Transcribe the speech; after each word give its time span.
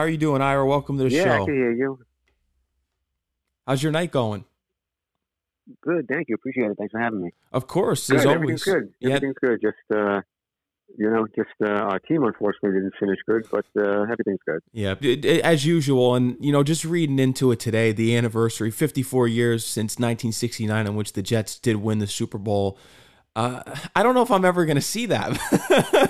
How 0.00 0.06
are 0.06 0.08
you 0.08 0.16
doing, 0.16 0.40
Ira? 0.40 0.66
Welcome 0.66 0.96
to 0.96 1.04
the 1.04 1.10
yeah, 1.10 1.24
show. 1.24 1.42
I 1.42 1.44
can 1.44 1.54
hear 1.54 1.72
you. 1.72 1.98
How's 3.66 3.82
your 3.82 3.92
night 3.92 4.10
going? 4.10 4.46
Good, 5.82 6.08
thank 6.08 6.30
you. 6.30 6.36
Appreciate 6.36 6.70
it. 6.70 6.78
Thanks 6.78 6.92
for 6.92 6.98
having 6.98 7.20
me. 7.20 7.32
Of 7.52 7.66
course, 7.66 8.08
Good, 8.08 8.20
as 8.20 8.24
everything's 8.24 8.66
always. 8.66 8.82
good. 8.84 8.94
Yeah. 8.98 9.16
Everything's 9.16 9.36
good. 9.42 9.60
Just 9.60 9.76
uh, 9.94 10.22
you 10.96 11.10
know, 11.10 11.26
just 11.36 11.50
uh, 11.62 11.70
our 11.70 11.98
team 11.98 12.24
unfortunately 12.24 12.80
didn't 12.80 12.94
finish 12.98 13.18
good, 13.26 13.46
but 13.50 13.66
uh, 13.76 14.04
everything's 14.10 14.40
good. 14.46 14.62
Yeah, 14.72 14.94
as 15.44 15.66
usual, 15.66 16.14
and 16.14 16.38
you 16.40 16.50
know, 16.50 16.62
just 16.62 16.86
reading 16.86 17.18
into 17.18 17.52
it 17.52 17.60
today, 17.60 17.92
the 17.92 18.16
anniversary, 18.16 18.70
54 18.70 19.28
years 19.28 19.66
since 19.66 19.98
1969, 19.98 20.86
in 20.86 20.94
which 20.94 21.12
the 21.12 21.20
Jets 21.20 21.58
did 21.58 21.76
win 21.76 21.98
the 21.98 22.06
Super 22.06 22.38
Bowl. 22.38 22.78
Uh, 23.36 23.62
I 23.94 24.02
don't 24.02 24.14
know 24.14 24.22
if 24.22 24.30
I'm 24.30 24.46
ever 24.46 24.64
going 24.64 24.76
to 24.76 24.80
see 24.80 25.04
that. 25.06 25.30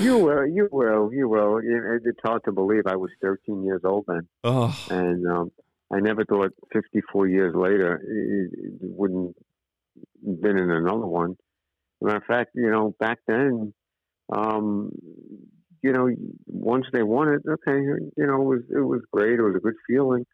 You 0.00 0.18
will, 0.18 0.46
you 0.46 0.68
will, 0.70 1.12
you 1.12 1.28
will. 1.28 1.58
It, 1.58 2.02
it's 2.04 2.20
hard 2.22 2.44
to 2.44 2.52
believe. 2.52 2.84
I 2.86 2.96
was 2.96 3.10
13 3.20 3.64
years 3.64 3.82
old 3.84 4.04
then, 4.06 4.28
oh, 4.44 4.76
and 4.90 5.26
um, 5.26 5.52
I 5.92 6.00
never 6.00 6.24
thought 6.24 6.52
54 6.72 7.26
years 7.26 7.54
later 7.54 7.96
it, 7.96 8.58
it 8.58 8.72
wouldn't 8.80 9.36
been 10.22 10.58
in 10.58 10.70
another 10.70 11.06
one. 11.06 11.36
Matter 12.00 12.18
of 12.18 12.24
fact, 12.24 12.50
you 12.54 12.70
know, 12.70 12.94
back 13.00 13.18
then, 13.26 13.72
um, 14.32 14.92
you 15.82 15.92
know, 15.92 16.08
once 16.46 16.86
they 16.92 17.02
won 17.02 17.28
it, 17.28 17.42
okay, 17.48 17.80
you 18.16 18.26
know, 18.26 18.42
it 18.42 18.44
was 18.44 18.62
it 18.70 18.80
was 18.80 19.00
great. 19.12 19.38
It 19.38 19.42
was 19.42 19.56
a 19.56 19.60
good 19.60 19.74
feeling, 19.86 20.26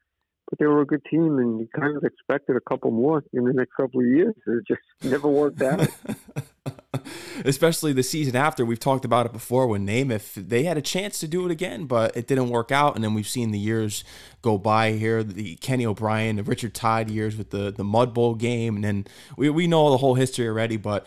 but 0.48 0.58
they 0.58 0.66
were 0.66 0.83
a 0.83 0.86
good 0.86 1.05
team, 1.10 1.38
and 1.38 1.60
you 1.60 1.69
kind 1.74 1.96
of 1.96 2.05
expected 2.05 2.56
a 2.56 2.60
couple 2.69 2.91
more 2.91 3.22
in 3.33 3.44
the 3.44 3.52
next 3.52 3.72
couple 3.77 4.00
of 4.00 4.06
years. 4.06 4.34
It 4.46 4.66
just 4.66 4.83
never 5.02 5.28
worked 5.28 5.62
out. 5.62 5.88
especially 7.45 7.92
the 7.92 8.02
season 8.02 8.36
after. 8.36 8.64
We've 8.64 8.80
talked 8.80 9.05
about 9.05 9.27
it 9.27 9.32
before 9.32 9.66
when 9.66 9.86
Namath 9.86 10.34
they 10.34 10.64
had 10.64 10.77
a 10.77 10.82
chance 10.82 11.18
to 11.20 11.28
do 11.28 11.45
it 11.45 11.50
again, 11.50 11.86
but 11.86 12.16
it 12.16 12.27
didn't 12.27 12.50
work 12.50 12.72
out. 12.72 12.95
And 12.95 13.05
then 13.05 13.14
we've 13.14 13.28
seen 13.28 13.50
the 13.50 13.59
years 13.59 14.05
go 14.42 14.59
by 14.59 14.92
here, 14.92 15.22
the 15.22 15.56
Kenny 15.56 15.86
O'Brien, 15.86 16.36
the 16.36 16.42
Rich 16.42 16.62
Kotite 16.62 17.11
years 17.11 17.36
with 17.36 17.50
the 17.50 17.70
the 17.70 17.84
Mud 17.84 18.14
Bowl 18.14 18.34
game, 18.34 18.77
and 18.77 18.84
then 18.84 19.06
we 19.36 19.50
we 19.50 19.66
know 19.66 19.91
the 19.91 19.98
whole 19.98 20.14
history 20.14 20.47
already. 20.47 20.77
But 20.77 21.06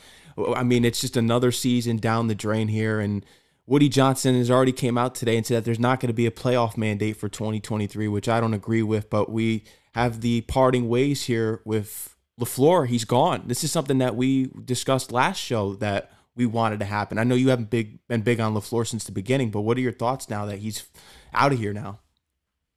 I 0.56 0.64
mean, 0.64 0.86
it's 0.86 1.02
just 1.02 1.18
another 1.18 1.52
season 1.52 1.98
down 1.98 2.28
the 2.28 2.36
drain 2.36 2.68
here, 2.68 3.00
and. 3.00 3.26
Woody 3.70 3.90
Johnson 3.90 4.38
has 4.38 4.50
already 4.50 4.72
came 4.72 4.98
out 4.98 5.14
today 5.14 5.36
and 5.36 5.46
said 5.46 5.58
that 5.58 5.66
there's 5.66 5.78
not 5.78 6.00
going 6.00 6.08
to 6.08 6.14
be 6.14 6.26
a 6.26 6.31
playoff 6.31 6.78
mandate 6.78 7.18
for 7.18 7.28
2023, 7.28 8.08
which 8.08 8.30
I 8.30 8.40
don't 8.40 8.53
agree 8.53 8.81
with. 8.81 9.09
But 9.09 9.30
we 9.30 9.66
have 9.94 10.22
the 10.22 10.40
parting 10.40 10.88
ways 10.88 11.26
here 11.26 11.59
with 11.66 12.16
LaFleur. 12.40 12.88
He's 12.88 13.06
gone. 13.06 13.44
This 13.48 13.64
is 13.64 13.72
something 13.72 13.98
that 13.98 14.16
we 14.16 14.52
discussed 14.64 15.12
last 15.12 15.38
show 15.38 15.74
that 15.76 16.12
we 16.36 16.46
wanted 16.46 16.80
to 16.80 16.86
happen. 16.86 17.18
I 17.18 17.24
know 17.24 17.36
you 17.36 17.50
haven't 17.50 17.70
big 17.70 18.00
been 18.08 18.22
big 18.22 18.40
on 18.40 18.54
LaFleur 18.54 18.86
since 18.88 19.04
the 19.04 19.12
beginning, 19.12 19.50
but 19.50 19.62
what 19.62 19.78
are 19.78 19.82
your 19.82 19.92
thoughts 19.92 20.30
now 20.30 20.46
that 20.46 20.60
he's 20.60 20.88
out 21.34 21.52
of 21.52 21.60
here 21.60 21.74
now? 21.74 22.00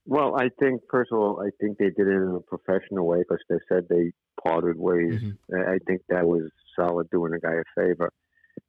Well, 0.06 0.34
I 0.36 0.48
think 0.58 0.80
first 0.90 1.12
of 1.12 1.18
all, 1.18 1.42
I 1.46 1.50
think 1.60 1.78
they 1.78 1.90
did 1.90 2.08
it 2.08 2.16
in 2.16 2.34
a 2.34 2.40
professional 2.40 3.06
way 3.06 3.18
because 3.18 3.38
they 3.50 3.58
said 3.68 3.86
they 3.88 4.12
parted 4.42 4.78
ways. 4.78 5.20
Mhm. 5.20 5.36
I 5.52 5.78
think 5.86 6.00
that 6.08 6.26
was 6.26 6.50
solid, 6.74 7.10
doing 7.10 7.32
the 7.32 7.38
guy 7.38 7.52
a 7.52 7.80
favor, 7.80 8.10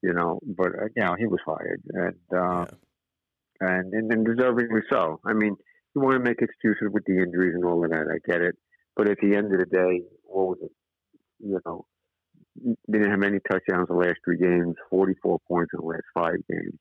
you 0.02 0.14
know. 0.14 0.40
But 0.46 0.68
uh, 0.68 0.88
you 0.96 1.04
know, 1.04 1.16
he 1.18 1.26
was 1.26 1.40
fired, 1.46 1.82
and 1.94 2.38
uh, 2.38 2.66
and 3.62 3.94
and, 3.94 4.12
and 4.12 4.28
deservingly 4.28 4.82
so. 4.90 5.22
I 5.26 5.32
mean, 5.34 5.56
you 5.96 6.02
want 6.02 6.16
to 6.16 6.20
make 6.20 6.42
excuses 6.42 6.90
with 6.92 7.06
the 7.06 7.18
injuries 7.18 7.56
and 7.56 7.64
all 7.64 7.84
of 7.84 7.92
that. 7.92 8.08
I 8.14 8.20
get 8.30 8.42
it, 8.42 8.58
but 8.98 9.10
at 9.10 9.18
the 9.22 9.36
end 9.36 9.54
of 9.54 9.60
the 9.60 9.66
day, 9.66 10.04
what 10.24 10.48
was 10.50 10.58
it? 10.64 10.72
You 11.44 11.60
know, 11.66 11.86
didn't 12.90 13.12
have 13.12 13.24
any 13.24 13.40
touchdowns 13.50 13.88
the 13.88 13.96
last 13.96 14.18
three 14.24 14.38
games, 14.38 14.76
forty-four 14.90 15.40
points 15.48 15.72
in 15.74 15.82
the 15.82 15.88
last 15.88 16.04
five 16.14 16.38
games. 16.50 16.80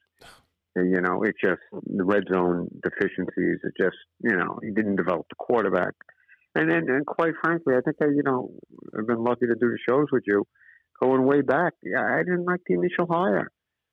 And, 0.76 0.92
you 0.92 1.00
know, 1.00 1.24
it's 1.24 1.38
just 1.42 1.60
the 1.72 2.04
red 2.04 2.24
zone 2.32 2.68
deficiencies. 2.80 3.58
It 3.64 3.72
just, 3.76 3.96
you 4.22 4.36
know, 4.36 4.60
he 4.62 4.70
didn't 4.70 4.94
develop 4.94 5.26
the 5.28 5.34
quarterback. 5.36 5.94
And 6.54 6.70
then, 6.70 6.88
and 6.88 7.04
quite 7.04 7.34
frankly, 7.42 7.74
I 7.76 7.80
think 7.80 7.96
I, 8.00 8.04
you 8.04 8.22
know, 8.24 8.52
I've 8.96 9.06
been 9.06 9.24
lucky 9.24 9.46
to 9.46 9.54
do 9.54 9.68
the 9.68 9.78
shows 9.88 10.06
with 10.12 10.22
you 10.28 10.46
going 11.02 11.24
way 11.24 11.40
back. 11.40 11.74
Yeah, 11.82 12.04
I 12.04 12.18
didn't 12.18 12.44
like 12.44 12.60
the 12.66 12.74
initial 12.74 13.06
hire. 13.10 13.50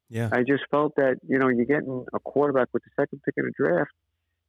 Yeah. 0.10 0.30
I 0.32 0.44
just 0.44 0.66
felt 0.70 0.96
that, 0.98 1.18
you 1.28 1.40
know, 1.40 1.48
you're 1.50 1.66
getting 1.66 2.06
a 2.14 2.20
quarterback 2.20 2.68
with 2.74 2.84
the 2.84 2.92
second 3.02 3.22
pick 3.26 3.34
in 3.38 3.46
the 3.46 3.52
draft. 3.58 3.92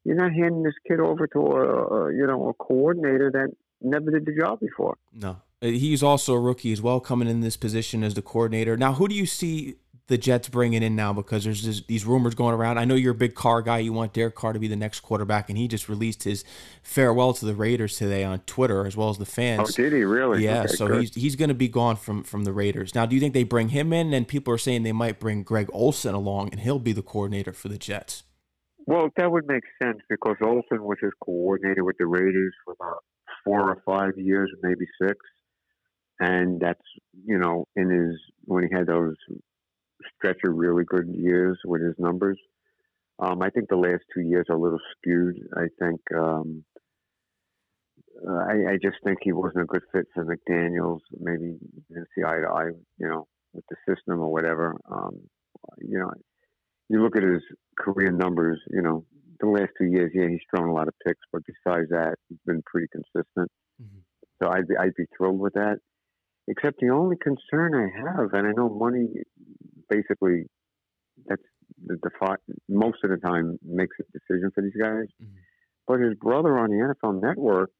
You're 0.04 0.16
not 0.16 0.32
handing 0.32 0.62
this 0.62 0.74
kid 0.86 1.00
over 1.00 1.26
to 1.28 1.38
a, 1.38 2.08
a 2.08 2.14
you 2.14 2.26
know, 2.26 2.50
a 2.50 2.54
coordinator 2.62 3.30
that 3.32 3.48
never 3.80 4.10
did 4.10 4.26
the 4.26 4.38
job 4.38 4.60
before. 4.60 4.98
No. 5.14 5.38
Uh, 5.62 5.66
He's 5.66 6.02
also 6.02 6.34
a 6.34 6.40
rookie 6.40 6.72
as 6.72 6.80
well, 6.82 7.00
coming 7.00 7.28
in 7.28 7.40
this 7.40 7.56
position 7.56 8.02
as 8.04 8.14
the 8.14 8.22
coordinator. 8.22 8.76
Now, 8.76 8.94
who 8.94 9.08
do 9.08 9.14
you 9.14 9.26
see 9.26 9.76
the 10.06 10.16
Jets 10.16 10.48
bringing 10.48 10.82
in 10.82 10.96
now? 10.96 11.12
Because 11.12 11.44
there's 11.44 11.62
this, 11.64 11.82
these 11.82 12.04
rumors 12.06 12.34
going 12.34 12.54
around. 12.54 12.78
I 12.78 12.84
know 12.84 12.94
you're 12.94 13.12
a 13.12 13.16
big 13.16 13.34
Carr 13.34 13.60
guy. 13.62 13.78
You 13.78 13.92
want 13.92 14.12
Derek 14.12 14.34
Carr 14.34 14.52
to 14.52 14.58
be 14.58 14.68
the 14.68 14.76
next 14.76 15.00
quarterback, 15.00 15.48
and 15.48 15.58
he 15.58 15.68
just 15.68 15.88
released 15.88 16.22
his 16.22 16.44
farewell 16.82 17.32
to 17.34 17.44
the 17.44 17.54
Raiders 17.54 17.98
today 17.98 18.24
on 18.24 18.38
Twitter 18.40 18.86
as 18.86 18.96
well 18.96 19.10
as 19.10 19.18
the 19.18 19.26
fans. 19.26 19.68
Oh, 19.68 19.72
did 19.82 19.92
he 19.92 20.04
really? 20.04 20.44
Yeah, 20.44 20.60
Okay, 20.60 20.68
so 20.68 20.86
good. 20.88 21.00
he's 21.00 21.14
he's 21.14 21.36
going 21.36 21.48
to 21.50 21.54
be 21.54 21.68
gone 21.68 21.96
from 21.96 22.22
from 22.22 22.44
the 22.44 22.52
Raiders. 22.52 22.94
Now, 22.94 23.04
do 23.06 23.14
you 23.14 23.20
think 23.20 23.34
they 23.34 23.44
bring 23.44 23.70
him 23.70 23.92
in? 23.92 24.14
And 24.14 24.26
people 24.26 24.54
are 24.54 24.58
saying 24.58 24.82
they 24.84 24.92
might 24.92 25.18
bring 25.20 25.42
Greg 25.42 25.68
Olson 25.72 26.14
along, 26.14 26.50
and 26.52 26.60
he'll 26.60 26.78
be 26.78 26.92
the 26.92 27.02
coordinator 27.02 27.52
for 27.52 27.68
the 27.68 27.78
Jets. 27.78 28.22
Well, 28.86 29.10
that 29.18 29.30
would 29.30 29.46
make 29.46 29.64
sense 29.82 29.98
because 30.08 30.36
Olson 30.42 30.82
was 30.82 30.96
his 31.02 31.12
coordinator 31.22 31.84
with 31.84 31.96
the 31.98 32.06
Raiders 32.06 32.54
for 32.64 32.72
about 32.72 33.04
four 33.44 33.60
or 33.70 33.82
five 33.84 34.16
years, 34.16 34.50
maybe 34.62 34.86
six. 35.02 35.16
And 36.20 36.60
that's, 36.60 36.80
you 37.24 37.38
know, 37.38 37.66
in 37.76 37.90
his, 37.90 38.20
when 38.44 38.64
he 38.64 38.70
had 38.74 38.86
those 38.86 39.14
stretch 40.16 40.38
of 40.44 40.54
really 40.54 40.84
good 40.84 41.08
years 41.08 41.58
with 41.64 41.82
his 41.82 41.94
numbers. 41.98 42.38
Um, 43.20 43.42
I 43.42 43.50
think 43.50 43.68
the 43.68 43.76
last 43.76 44.02
two 44.14 44.22
years 44.22 44.46
are 44.48 44.56
a 44.56 44.60
little 44.60 44.80
skewed. 44.96 45.36
I 45.56 45.66
think, 45.78 46.00
um, 46.16 46.64
I, 48.28 48.72
I 48.72 48.78
just 48.82 48.96
think 49.04 49.18
he 49.22 49.32
wasn't 49.32 49.62
a 49.62 49.66
good 49.66 49.82
fit 49.92 50.06
for 50.14 50.24
McDaniels. 50.24 51.00
Maybe 51.18 51.56
didn't 51.88 52.08
see 52.14 52.24
eye 52.24 52.40
to 52.40 52.48
eye, 52.48 52.70
you 52.98 53.08
know, 53.08 53.26
with 53.52 53.64
the 53.70 53.76
system 53.88 54.20
or 54.20 54.32
whatever. 54.32 54.74
Um, 54.90 55.20
you 55.78 55.98
know, 55.98 56.10
you 56.88 57.02
look 57.02 57.16
at 57.16 57.22
his 57.22 57.42
career 57.78 58.10
numbers, 58.10 58.60
you 58.70 58.82
know, 58.82 59.04
the 59.40 59.46
last 59.46 59.70
two 59.78 59.86
years, 59.86 60.10
yeah, 60.14 60.28
he's 60.28 60.40
thrown 60.50 60.68
a 60.68 60.72
lot 60.74 60.88
of 60.88 60.94
picks, 61.06 61.20
but 61.32 61.42
besides 61.46 61.88
that, 61.90 62.16
he's 62.28 62.38
been 62.44 62.62
pretty 62.66 62.88
consistent. 62.90 63.50
Mhm. 63.80 64.02
So 64.42 64.50
I'd 64.50 64.66
be, 64.66 64.76
I'd 64.76 64.94
be 64.96 65.06
thrilled 65.16 65.38
with 65.38 65.54
that. 65.54 65.78
Except 66.48 66.80
the 66.80 66.88
only 66.90 67.16
concern 67.16 67.74
I 67.74 67.88
have, 68.00 68.32
and 68.32 68.46
I 68.46 68.52
know 68.52 68.68
money 68.68 69.08
basically 69.88 70.44
that's 71.26 71.42
the 71.86 71.96
defi- 71.96 72.42
most 72.68 72.98
of 73.04 73.10
the 73.10 73.18
time 73.18 73.58
makes 73.62 73.96
a 74.00 74.04
decision 74.18 74.50
for 74.54 74.62
these 74.62 74.76
guys. 74.80 75.06
Mhm. 75.22 75.28
But 75.86 76.00
his 76.00 76.14
brother 76.14 76.58
on 76.58 76.70
the 76.70 76.76
NFL 76.80 77.12
Network 77.20 77.70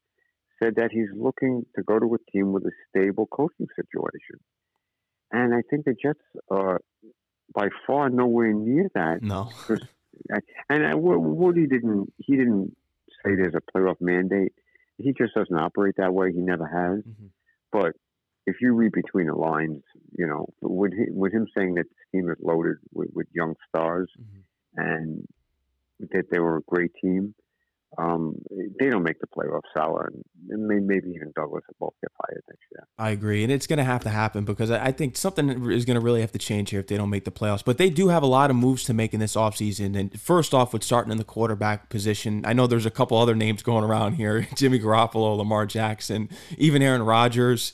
said 0.62 0.74
that 0.76 0.90
he's 0.92 1.08
looking 1.14 1.64
to 1.76 1.82
go 1.82 1.98
to 1.98 2.14
a 2.14 2.18
team 2.30 2.52
with 2.52 2.64
a 2.66 2.72
stable 2.88 3.26
coaching 3.26 3.68
situation. 3.76 4.38
And 5.30 5.54
I 5.54 5.62
think 5.70 5.84
the 5.84 5.94
Jets 5.94 6.20
are 6.50 6.80
by 7.54 7.68
far 7.86 8.10
nowhere 8.10 8.52
near 8.52 8.88
that. 8.94 9.22
No. 9.22 9.50
And 10.68 11.00
Woody 11.02 11.66
didn't. 11.66 12.12
He 12.18 12.36
didn't 12.36 12.76
say 13.24 13.34
there's 13.36 13.54
a 13.54 13.60
playoff 13.60 14.00
mandate. 14.00 14.52
He 14.96 15.12
just 15.12 15.34
doesn't 15.34 15.56
operate 15.56 15.94
that 15.98 16.12
way. 16.12 16.32
He 16.32 16.40
never 16.40 16.66
has. 16.66 17.04
Mhm. 17.04 17.30
But 17.70 17.92
if 18.50 18.56
you 18.62 18.72
read 18.72 18.92
between 18.92 19.26
the 19.26 19.34
lines, 19.34 19.82
you 20.18 20.26
know, 20.26 20.46
with 20.62 20.92
him, 20.92 21.08
with 21.22 21.32
him 21.32 21.46
saying 21.56 21.74
that 21.74 21.84
this 21.94 22.04
team 22.12 22.30
is 22.30 22.36
loaded 22.50 22.76
with, 22.92 23.10
with 23.16 23.26
young 23.40 23.54
stars 23.68 24.10
Mhm. 24.20 24.42
and 24.88 25.26
that 26.12 26.26
they 26.30 26.38
were 26.38 26.56
a 26.58 26.62
great 26.62 26.92
team, 27.02 27.34
um, 27.96 28.34
they 28.78 28.88
don't 28.90 29.02
make 29.02 29.18
the 29.18 29.26
playoffs. 29.26 29.62
Saleh 29.74 30.08
and 30.50 30.68
may- 30.68 30.78
maybe 30.78 31.08
even 31.16 31.32
Douglas 31.34 31.64
will 31.68 31.76
both 31.88 31.94
get 32.02 32.10
fired 32.20 32.42
next 32.48 32.64
year. 32.70 32.86
I 32.98 33.10
agree, 33.10 33.42
and 33.42 33.50
it's 33.50 33.66
going 33.66 33.78
to 33.78 33.84
have 33.94 34.02
to 34.02 34.10
happen 34.10 34.44
because 34.44 34.70
I 34.70 34.78
I 34.88 34.92
think 34.92 35.16
something 35.16 35.48
is 35.70 35.84
going 35.86 35.98
to 35.98 36.04
really 36.04 36.20
have 36.20 36.30
to 36.32 36.38
change 36.38 36.68
here 36.70 36.80
if 36.80 36.86
they 36.86 36.98
don't 36.98 37.08
make 37.10 37.24
the 37.24 37.30
playoffs. 37.30 37.64
But 37.64 37.78
they 37.78 37.88
do 37.88 38.08
have 38.08 38.22
a 38.22 38.26
lot 38.26 38.50
of 38.50 38.56
moves 38.56 38.84
to 38.84 38.94
make 38.94 39.14
in 39.14 39.20
this 39.20 39.36
offseason. 39.36 39.96
And 39.98 40.20
first 40.20 40.52
off, 40.52 40.72
with 40.74 40.82
starting 40.84 41.10
in 41.12 41.18
the 41.18 41.24
quarterback 41.24 41.88
position, 41.88 42.42
I 42.44 42.52
know 42.52 42.66
there's 42.66 42.86
a 42.86 42.90
couple 42.90 43.16
other 43.16 43.34
names 43.34 43.62
going 43.62 43.84
around 43.84 44.12
here: 44.14 44.46
Jimmy 44.54 44.78
Garoppolo, 44.78 45.36
Lamar 45.38 45.64
Jackson, 45.66 46.28
even 46.58 46.82
Aaron 46.82 47.02
Rodgers. 47.02 47.72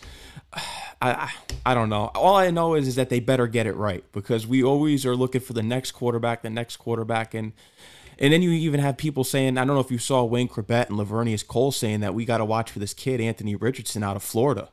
I, 1.03 1.33
I 1.67 1.75
don't 1.75 1.89
know. 1.89 2.11
All 2.15 2.37
I 2.37 2.51
know 2.51 2.75
is 2.75 2.89
is 2.89 2.95
that 2.97 3.11
they 3.11 3.21
better 3.21 3.47
get 3.47 3.67
it 3.67 3.77
right 3.77 4.05
because 4.13 4.47
we 4.47 4.63
always 4.63 5.05
are 5.05 5.17
looking 5.17 5.41
for 5.41 5.53
the 5.53 5.63
next 5.63 5.93
quarterback, 5.93 6.43
the 6.43 6.51
next 6.51 6.77
quarterback, 6.77 7.35
and 7.35 7.53
and 8.19 8.33
then 8.33 8.43
you 8.43 8.51
even 8.51 8.81
have 8.81 8.97
people 8.97 9.25
saying, 9.25 9.59
I 9.59 9.65
don't 9.65 9.75
know 9.75 9.81
if 9.81 9.91
you 9.91 9.99
saw 9.99 10.23
Wayne 10.25 10.49
Chrebet 10.49 10.89
and 10.89 10.99
Laveranues 10.99 11.47
Cole 11.47 11.73
saying 11.73 12.01
that 12.01 12.15
we 12.15 12.25
got 12.25 12.39
to 12.39 12.45
watch 12.45 12.71
for 12.71 12.79
this 12.79 12.95
kid 12.95 13.21
Anthony 13.21 13.57
Richardson 13.57 14.03
out 14.03 14.17
of 14.17 14.23
Florida. 14.23 14.69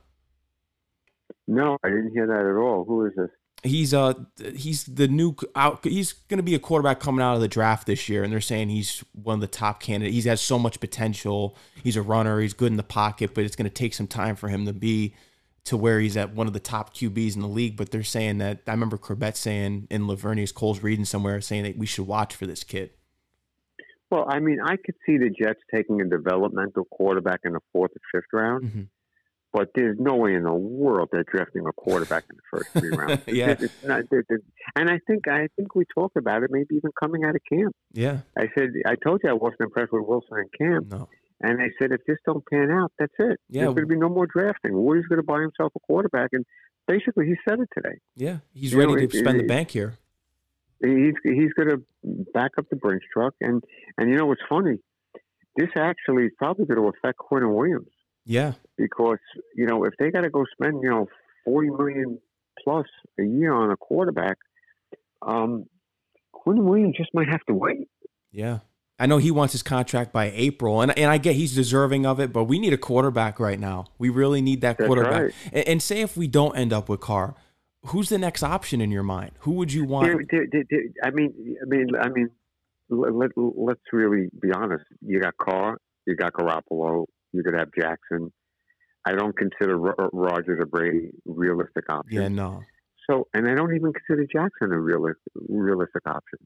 No, 1.46 1.76
I 1.82 1.88
didn't 1.88 2.12
hear 2.12 2.26
that 2.26 2.46
at 2.46 2.56
all. 2.56 2.84
Who 2.84 3.06
is 3.06 3.14
this? 3.16 3.30
He's 3.64 3.94
uh 3.94 4.14
he's 4.56 4.84
the 4.84 5.06
new 5.06 5.36
out. 5.54 5.84
He's 5.84 6.12
going 6.12 6.38
to 6.38 6.42
be 6.42 6.54
a 6.54 6.58
quarterback 6.58 6.98
coming 6.98 7.22
out 7.22 7.36
of 7.36 7.40
the 7.40 7.48
draft 7.48 7.86
this 7.86 8.08
year, 8.08 8.24
and 8.24 8.32
they're 8.32 8.40
saying 8.40 8.70
he's 8.70 9.04
one 9.12 9.34
of 9.34 9.40
the 9.40 9.46
top 9.46 9.80
candidates. 9.80 10.24
He 10.24 10.28
has 10.28 10.40
so 10.40 10.58
much 10.58 10.80
potential. 10.80 11.56
He's 11.82 11.96
a 11.96 12.02
runner. 12.02 12.40
He's 12.40 12.54
good 12.54 12.72
in 12.72 12.76
the 12.76 12.82
pocket, 12.82 13.34
but 13.34 13.44
it's 13.44 13.54
going 13.54 13.68
to 13.68 13.74
take 13.74 13.94
some 13.94 14.08
time 14.08 14.34
for 14.34 14.48
him 14.48 14.66
to 14.66 14.72
be 14.72 15.14
to 15.64 15.76
where 15.76 16.00
he's 16.00 16.16
at 16.16 16.34
one 16.34 16.46
of 16.46 16.52
the 16.52 16.60
top 16.60 16.94
QBs 16.94 17.34
in 17.36 17.40
the 17.42 17.48
league. 17.48 17.76
But 17.76 17.90
they're 17.90 18.02
saying 18.02 18.38
that 18.38 18.62
I 18.66 18.72
remember 18.72 18.96
Chrebet 18.98 19.36
saying 19.36 19.86
in 19.90 20.02
Laveranues 20.06 20.52
Cole's 20.54 20.82
reading 20.82 21.04
somewhere 21.04 21.40
saying 21.40 21.62
that 21.64 21.76
we 21.78 21.86
should 21.86 22.06
watch 22.06 22.34
for 22.34 22.46
this 22.46 22.64
kid. 22.64 22.90
Well, 24.10 24.26
I 24.28 24.40
mean, 24.40 24.58
I 24.62 24.76
could 24.76 24.94
see 25.06 25.16
the 25.16 25.30
Jets 25.30 25.60
taking 25.74 26.00
a 26.00 26.04
developmental 26.04 26.84
quarterback 26.84 27.40
in 27.44 27.52
the 27.54 27.60
fourth 27.72 27.92
or 27.92 28.00
fifth 28.20 28.28
round, 28.32 28.64
Mm-hmm. 28.64 28.82
but 29.54 29.70
there's 29.74 29.98
no 29.98 30.16
way 30.16 30.34
in 30.34 30.42
the 30.42 30.52
world 30.52 31.08
they're 31.12 31.24
drafting 31.24 31.66
a 31.66 31.72
quarterback 31.72 32.24
in 32.28 32.36
the 32.36 32.42
first 32.50 32.70
three 32.72 32.90
rounds. 32.96 33.22
Yeah. 33.26 33.54
Not, 33.86 34.02
they're- 34.10 34.24
they're- 34.28 34.42
and 34.76 34.90
I 34.90 34.98
think 35.06 35.28
I 35.28 35.48
think 35.56 35.74
we 35.74 35.84
talked 35.94 36.16
about 36.18 36.42
it, 36.42 36.50
maybe 36.52 36.74
even 36.76 36.90
coming 37.00 37.24
out 37.24 37.34
of 37.36 37.40
camp. 37.50 37.74
Yeah. 37.94 38.18
I 38.36 38.48
said 38.56 38.72
I 38.86 38.96
told 38.96 39.22
you 39.24 39.30
I 39.30 39.32
wasn't 39.32 39.60
impressed 39.62 39.92
with 39.92 40.04
Wilson 40.06 40.38
in 40.38 40.48
camp, 40.58 40.90
No. 40.90 41.08
And 41.42 41.58
they 41.58 41.70
said 41.78 41.90
if 41.92 42.00
this 42.06 42.18
don't 42.24 42.44
pan 42.46 42.70
out, 42.70 42.92
that's 42.98 43.12
it. 43.18 43.40
Yeah. 43.48 43.62
There's 43.62 43.74
going 43.74 43.88
to 43.88 43.94
be 43.94 43.96
no 43.96 44.08
more 44.08 44.26
drafting. 44.26 44.72
Woody's 44.84 45.06
going 45.06 45.18
to 45.20 45.22
buy 45.26 45.40
himself 45.40 45.72
a 45.76 45.80
quarterback, 45.80 46.30
and 46.32 46.44
basically 46.86 47.26
he 47.26 47.34
said 47.48 47.58
it 47.60 47.68
today. 47.74 47.96
Yeah. 48.16 48.38
He's 48.54 48.72
You 48.72 48.78
ready 48.78 48.92
know, 48.92 48.98
to 48.98 49.04
it- 49.04 49.12
spend 49.24 49.40
the 49.40 49.44
bank 49.46 49.70
here. 49.72 49.98
He's 50.84 51.14
he's 51.22 51.52
going 51.52 51.68
to 51.70 51.82
back 52.34 52.52
up 52.58 52.66
the 52.68 52.74
Brinks 52.76 53.06
truck, 53.12 53.34
and 53.40 53.62
and 53.98 54.10
you 54.10 54.16
know 54.16 54.26
what's 54.26 54.40
funny? 54.48 54.78
This 55.56 55.68
actually 55.76 56.24
is 56.24 56.32
probably 56.38 56.64
going 56.66 56.80
to 56.80 56.88
affect 56.88 57.18
Quinnen 57.18 57.54
Williams 57.54 57.86
Yeah. 58.24 58.54
because 58.76 59.18
you 59.54 59.66
know 59.66 59.84
if 59.84 59.92
they 60.00 60.10
got 60.10 60.22
to 60.22 60.30
go 60.30 60.44
spend 60.52 60.82
you 60.82 60.90
know 60.90 61.06
forty 61.44 61.70
million 61.70 62.18
plus 62.64 62.86
a 63.20 63.22
year 63.22 63.52
on 63.52 63.70
a 63.70 63.76
quarterback, 63.76 64.38
um, 65.22 65.66
Quinnen 66.34 66.64
Williams 66.64 66.96
just 66.96 67.10
might 67.14 67.28
have 67.28 67.44
to 67.46 67.54
wait. 67.54 67.88
Yeah. 68.32 68.58
I 68.98 69.06
know 69.06 69.18
he 69.18 69.30
wants 69.30 69.52
his 69.52 69.62
contract 69.62 70.12
by 70.12 70.30
April, 70.34 70.80
and 70.80 70.96
and 70.96 71.10
I 71.10 71.18
get 71.18 71.34
he's 71.34 71.54
deserving 71.54 72.06
of 72.06 72.20
it, 72.20 72.32
but 72.32 72.44
we 72.44 72.58
need 72.58 72.72
a 72.72 72.78
quarterback 72.78 73.40
right 73.40 73.58
now. 73.58 73.86
We 73.98 74.10
really 74.10 74.40
need 74.40 74.60
that 74.60 74.78
That's 74.78 74.86
quarterback. 74.86 75.22
right. 75.22 75.34
And, 75.52 75.68
and 75.68 75.82
say 75.82 76.02
if 76.02 76.16
we 76.16 76.28
don't 76.28 76.56
end 76.56 76.72
up 76.72 76.88
with 76.88 77.00
Carr, 77.00 77.34
who's 77.86 78.08
the 78.10 78.18
next 78.18 78.42
option 78.42 78.80
in 78.80 78.90
your 78.90 79.02
mind? 79.02 79.32
Who 79.40 79.52
would 79.52 79.72
you 79.72 79.84
want? 79.84 80.06
There- 80.30 80.46
there- 80.52 80.64
there- 80.70 80.84
I 81.02 81.10
mean, 81.10 81.56
I 81.60 81.64
mean, 81.66 81.88
I 82.00 82.08
mean, 82.10 82.28
let, 82.88 83.30
let's 83.36 83.80
really 83.92 84.28
be 84.40 84.52
honest. 84.52 84.84
You 85.00 85.20
got 85.20 85.36
Carr, 85.36 85.78
you 86.06 86.14
got 86.14 86.34
Garoppolo, 86.34 87.06
you 87.32 87.42
could 87.42 87.54
have 87.54 87.70
Jackson. 87.76 88.32
I 89.04 89.12
don't 89.14 89.36
consider 89.36 89.78
Ro- 89.78 89.94
uh, 89.98 90.08
Rodgers 90.12 90.60
or 90.60 90.66
Brady 90.66 91.10
realistic 91.24 91.84
options. 91.88 92.14
yeah, 92.14 92.28
no. 92.28 92.62
So, 93.10 93.26
and 93.34 93.48
I 93.50 93.54
don't 93.56 93.74
even 93.74 93.92
consider 93.92 94.26
Jackson 94.32 94.70
a 94.72 94.78
realistic 94.78 95.22
realistic 95.48 96.02
option. 96.06 96.38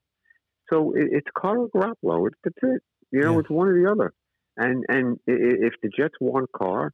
So 0.71 0.93
it, 0.93 1.09
it's 1.13 1.27
Carr 1.37 1.59
or 1.59 1.69
Garoppolo. 1.69 2.27
It's, 2.29 2.37
that's 2.45 2.57
it. 2.63 2.83
You 3.13 3.23
know, 3.23 3.33
Yeah. 3.35 3.39
it's 3.41 3.51
one 3.51 3.69
or 3.69 3.81
the 3.83 3.91
other. 3.91 4.13
And 4.57 4.85
and 4.89 5.19
if 5.27 5.75
the 5.83 5.91
Jets 5.97 6.15
want 6.21 6.51
Carr, 6.53 6.93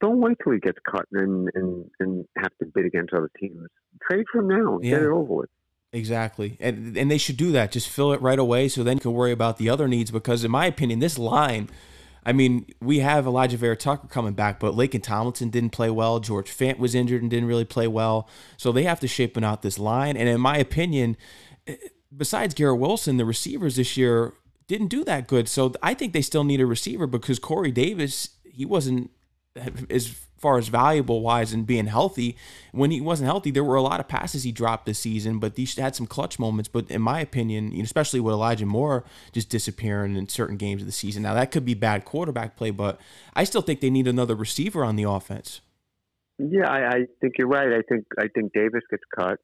don't 0.00 0.20
wait 0.20 0.36
till 0.42 0.52
he 0.52 0.58
gets 0.60 0.78
cut 0.90 1.06
and 1.12 1.48
and, 1.54 1.90
and 2.00 2.24
have 2.36 2.52
to 2.60 2.66
bid 2.66 2.86
against 2.86 3.12
other 3.12 3.30
teams. 3.38 3.68
Trade 4.08 4.24
for 4.32 4.40
him 4.40 4.48
now 4.48 4.74
and 4.76 4.82
get 4.82 5.02
it 5.02 5.08
over 5.08 5.34
with. 5.34 5.50
Exactly. 5.92 6.56
And 6.58 6.96
and 6.96 7.10
they 7.10 7.18
should 7.18 7.36
do 7.36 7.52
that. 7.52 7.70
Just 7.70 7.88
fill 7.88 8.12
it 8.12 8.22
right 8.22 8.38
away 8.38 8.68
so 8.68 8.82
then 8.82 8.96
you 8.96 9.00
can 9.02 9.12
worry 9.12 9.32
about 9.32 9.58
the 9.58 9.68
other 9.68 9.86
needs 9.88 10.10
because 10.10 10.42
in 10.42 10.50
my 10.50 10.66
opinion, 10.66 11.00
this 11.00 11.18
line 11.18 11.68
I 12.24 12.32
mean, 12.32 12.66
we 12.80 13.00
have 13.00 13.24
Alijah 13.24 13.56
Vera-Tucker 13.56 14.06
coming 14.06 14.32
back, 14.34 14.60
but 14.60 14.74
Laken 14.74 15.02
Tomlinson 15.02 15.50
didn't 15.50 15.70
play 15.70 15.90
well. 15.90 16.20
George 16.20 16.56
Fant 16.56 16.78
was 16.78 16.94
injured 16.94 17.20
and 17.20 17.28
didn't 17.28 17.48
really 17.48 17.64
play 17.64 17.88
well. 17.88 18.28
So 18.56 18.70
they 18.70 18.84
have 18.84 19.00
to 19.00 19.08
shape 19.08 19.36
out 19.42 19.62
this 19.62 19.76
line. 19.76 20.16
And 20.16 20.28
in 20.28 20.40
my 20.40 20.56
opinion, 20.56 21.16
besides 22.16 22.54
Garrett 22.54 22.78
Wilson, 22.78 23.16
the 23.16 23.24
receivers 23.24 23.76
this 23.76 23.96
year 23.96 24.32
didn't 24.66 24.88
do 24.88 25.04
that 25.04 25.26
good. 25.26 25.48
So 25.48 25.74
I 25.82 25.94
think 25.94 26.12
they 26.12 26.22
still 26.22 26.44
need 26.44 26.60
a 26.60 26.66
receiver 26.66 27.06
because 27.06 27.38
Corey 27.38 27.72
Davis, 27.72 28.30
he 28.44 28.64
wasn't 28.64 29.10
as 29.90 30.14
far 30.42 30.58
as 30.58 30.68
valuable 30.68 31.20
wise 31.20 31.52
and 31.52 31.66
being 31.66 31.86
healthy. 31.86 32.36
When 32.72 32.90
he 32.90 33.00
wasn't 33.00 33.28
healthy, 33.28 33.50
there 33.50 33.62
were 33.62 33.76
a 33.76 33.82
lot 33.82 34.00
of 34.00 34.08
passes 34.08 34.42
he 34.42 34.50
dropped 34.50 34.86
this 34.86 34.98
season, 34.98 35.38
but 35.38 35.56
he 35.56 35.68
had 35.80 35.94
some 35.94 36.06
clutch 36.06 36.38
moments. 36.38 36.68
But 36.68 36.90
in 36.90 37.00
my 37.00 37.20
opinion, 37.20 37.78
especially 37.80 38.20
with 38.20 38.32
Elijah 38.32 38.66
Moore 38.66 39.04
just 39.32 39.48
disappearing 39.48 40.16
in 40.16 40.28
certain 40.28 40.56
games 40.56 40.82
of 40.82 40.86
the 40.86 40.92
season. 40.92 41.22
Now 41.22 41.34
that 41.34 41.50
could 41.50 41.64
be 41.64 41.74
bad 41.74 42.04
quarterback 42.04 42.56
play, 42.56 42.70
but 42.70 43.00
I 43.34 43.44
still 43.44 43.62
think 43.62 43.80
they 43.80 43.90
need 43.90 44.08
another 44.08 44.34
receiver 44.34 44.84
on 44.84 44.96
the 44.96 45.04
offense. 45.04 45.60
Yeah, 46.38 46.68
I, 46.68 46.88
I 46.88 47.06
think 47.20 47.34
you're 47.38 47.48
right. 47.48 47.72
I 47.72 47.82
think 47.88 48.04
I 48.18 48.26
think 48.34 48.52
Davis 48.52 48.82
gets 48.90 49.04
cut, 49.16 49.38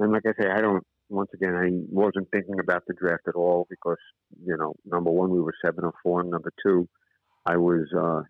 and 0.00 0.12
like 0.12 0.22
I 0.26 0.32
say, 0.42 0.50
I 0.50 0.60
don't. 0.60 0.82
Once 1.08 1.30
again, 1.34 1.54
I 1.54 1.70
wasn't 1.88 2.28
thinking 2.32 2.58
about 2.60 2.82
the 2.86 2.94
draft 2.94 3.28
at 3.28 3.34
all 3.34 3.66
because 3.70 3.98
you 4.44 4.56
know, 4.56 4.74
number 4.84 5.10
one, 5.10 5.30
we 5.30 5.40
were 5.40 5.54
seven 5.64 5.84
and 5.84 5.92
four, 6.02 6.20
and 6.20 6.30
number 6.30 6.52
two, 6.64 6.88
I 7.44 7.56
was 7.56 7.86
uh, 7.96 8.22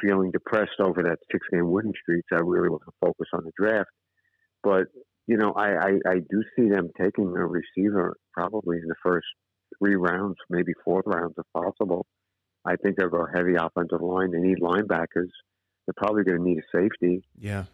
feeling 0.00 0.30
depressed 0.30 0.80
over 0.80 1.02
that 1.02 1.18
six-game 1.30 1.70
winning 1.70 1.94
streak. 2.02 2.24
So 2.28 2.36
I 2.36 2.40
really 2.40 2.68
wasn't 2.68 2.94
focused 3.00 3.30
on 3.32 3.44
the 3.44 3.52
draft. 3.56 3.90
But 4.62 4.86
you 5.26 5.36
know, 5.36 5.52
I, 5.52 5.68
I 5.68 5.90
I 6.06 6.14
do 6.30 6.42
see 6.56 6.68
them 6.68 6.90
taking 7.00 7.26
a 7.26 7.46
receiver 7.46 8.16
probably 8.32 8.78
in 8.78 8.88
the 8.88 8.94
first 9.02 9.26
three 9.78 9.94
rounds, 9.94 10.36
maybe 10.50 10.72
fourth 10.84 11.06
rounds 11.06 11.34
if 11.38 11.44
possible. 11.54 12.06
I 12.64 12.76
think 12.76 12.96
they'll 12.96 13.08
go 13.08 13.26
heavy 13.32 13.54
offensive 13.54 14.00
line. 14.00 14.32
They 14.32 14.40
need 14.40 14.58
linebackers. 14.58 15.30
They're 15.86 15.94
probably 15.96 16.24
going 16.24 16.38
to 16.38 16.44
need 16.44 16.58
a 16.58 16.76
safety. 16.76 17.22
Yeah. 17.38 17.64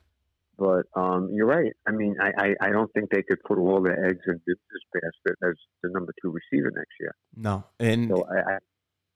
But 0.57 0.87
um, 0.95 1.31
you're 1.33 1.47
right. 1.47 1.73
I 1.87 1.91
mean, 1.91 2.17
I, 2.21 2.31
I, 2.39 2.69
I 2.69 2.71
don't 2.71 2.93
think 2.93 3.11
they 3.11 3.23
could 3.23 3.43
put 3.43 3.59
all 3.59 3.83
their 3.83 4.07
eggs 4.07 4.23
in 4.27 4.41
this 4.47 4.57
basket 4.93 5.37
as 5.43 5.55
the 5.83 5.91
number 5.91 6.13
two 6.23 6.31
receiver 6.31 6.71
next 6.75 6.93
year. 7.01 7.15
No. 7.37 7.65
And 7.81 8.09
So 8.09 8.25
I, 8.25 8.53
I 8.53 8.59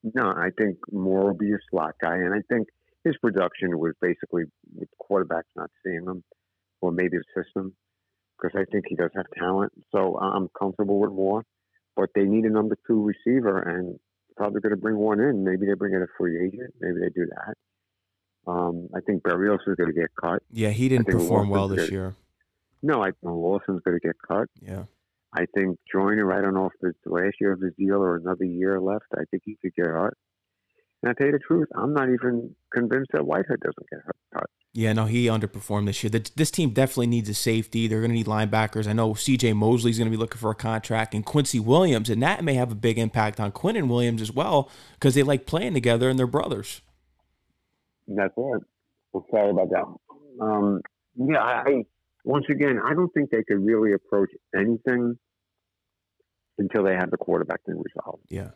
no, 0.02 0.28
I 0.30 0.50
think 0.56 0.78
Moore 0.92 1.26
will 1.26 1.34
be 1.34 1.52
a 1.52 1.58
slot 1.70 1.94
guy, 2.00 2.14
and 2.14 2.32
I 2.34 2.42
think 2.48 2.68
his 3.04 3.16
production 3.18 3.78
was 3.78 3.94
basically 4.00 4.44
with 4.74 4.88
quarterbacks 5.00 5.50
not 5.56 5.70
seeing 5.84 6.04
him, 6.04 6.22
or 6.80 6.92
maybe 6.92 7.16
the 7.18 7.42
system, 7.42 7.74
because 8.40 8.58
I 8.58 8.64
think 8.70 8.84
he 8.88 8.94
does 8.94 9.10
have 9.16 9.26
talent. 9.36 9.72
So 9.92 10.16
I'm 10.18 10.48
comfortable 10.58 11.00
with 11.00 11.10
Moore, 11.10 11.44
but 11.96 12.10
they 12.14 12.24
need 12.24 12.44
a 12.44 12.50
number 12.50 12.76
two 12.86 13.02
receiver, 13.02 13.58
and 13.60 13.98
probably 14.36 14.60
going 14.60 14.74
to 14.74 14.80
bring 14.80 14.96
one 14.96 15.20
in. 15.20 15.44
Maybe 15.44 15.66
they 15.66 15.74
bring 15.74 15.94
in 15.94 16.02
a 16.02 16.06
free 16.16 16.46
agent. 16.46 16.74
Maybe 16.80 17.00
they 17.00 17.10
do 17.10 17.26
that. 17.26 17.54
Um, 18.48 18.88
I 18.96 19.00
think 19.00 19.22
Berrios 19.22 19.58
is 19.66 19.74
going 19.76 19.92
to 19.92 20.00
get 20.00 20.10
cut. 20.20 20.42
yeah, 20.50 20.70
he 20.70 20.88
didn't 20.88 21.06
perform 21.06 21.50
well 21.50 21.62
Lawson's 21.62 21.76
this 21.80 21.88
good. 21.90 21.94
year. 21.94 22.16
No, 22.82 23.02
I 23.02 23.06
think 23.06 23.16
Lawson's 23.24 23.82
going 23.84 23.98
to 24.00 24.06
get 24.06 24.16
cut. 24.26 24.48
Yeah. 24.60 24.84
I 25.36 25.44
think 25.54 25.78
Joyner, 25.92 26.32
I 26.32 26.40
don't 26.40 26.54
know 26.54 26.66
if 26.66 26.72
it's 26.80 26.98
the 27.04 27.12
last 27.12 27.34
year 27.40 27.52
of 27.52 27.60
his 27.60 27.74
deal 27.76 27.96
or 28.02 28.16
another 28.16 28.44
year 28.44 28.80
left. 28.80 29.04
I 29.14 29.24
think 29.30 29.42
he 29.44 29.58
could 29.60 29.74
get 29.74 29.84
hurt. 29.86 30.16
And 31.02 31.10
I 31.10 31.12
tell 31.12 31.26
you 31.26 31.32
the 31.32 31.38
truth, 31.40 31.68
I'm 31.76 31.92
not 31.92 32.08
even 32.08 32.54
convinced 32.74 33.10
that 33.12 33.26
Whitehead 33.26 33.60
doesn't 33.60 33.90
get 33.90 34.00
hurt. 34.04 34.16
cut. 34.32 34.46
Yeah, 34.72 34.92
no, 34.94 35.04
he 35.04 35.26
underperformed 35.26 35.86
this 35.86 36.02
year. 36.02 36.10
The- 36.10 36.30
This 36.34 36.50
team 36.50 36.70
definitely 36.70 37.08
needs 37.08 37.28
a 37.28 37.34
safety. 37.34 37.86
They're 37.86 38.00
going 38.00 38.10
to 38.10 38.16
need 38.16 38.26
linebackers. 38.26 38.86
I 38.86 38.92
know 38.94 39.12
C.J. 39.14 39.52
Mosley's 39.52 39.98
going 39.98 40.10
to 40.10 40.16
be 40.16 40.20
looking 40.20 40.38
for 40.40 40.50
a 40.50 40.54
contract, 40.54 41.14
and 41.14 41.24
Quincy 41.24 41.60
Williams, 41.60 42.08
and 42.10 42.22
that 42.22 42.42
may 42.42 42.54
have 42.54 42.72
a 42.72 42.76
big 42.76 42.98
impact 42.98 43.38
on 43.40 43.52
Quinnen 43.52 43.88
Williams 43.88 44.22
as 44.22 44.32
well 44.32 44.70
because 44.94 45.14
they 45.14 45.22
like 45.22 45.46
playing 45.46 45.74
together 45.74 46.08
and 46.08 46.18
they're 46.18 46.26
brothers. 46.26 46.80
That's 48.08 48.32
it. 48.36 48.62
Well, 49.12 49.26
sorry 49.30 49.50
about 49.50 49.70
that. 49.70 50.44
Um, 50.44 50.80
yeah, 51.16 51.40
I, 51.40 51.84
once 52.24 52.46
again, 52.50 52.80
I 52.84 52.94
don't 52.94 53.12
think 53.12 53.30
they 53.30 53.42
could 53.42 53.64
really 53.64 53.92
approach 53.92 54.30
anything 54.54 55.18
until 56.58 56.84
they 56.84 56.94
have 56.94 57.10
the 57.10 57.16
quarterback 57.16 57.64
thing 57.64 57.82
resolved. 57.82 58.24
Yeah. 58.28 58.50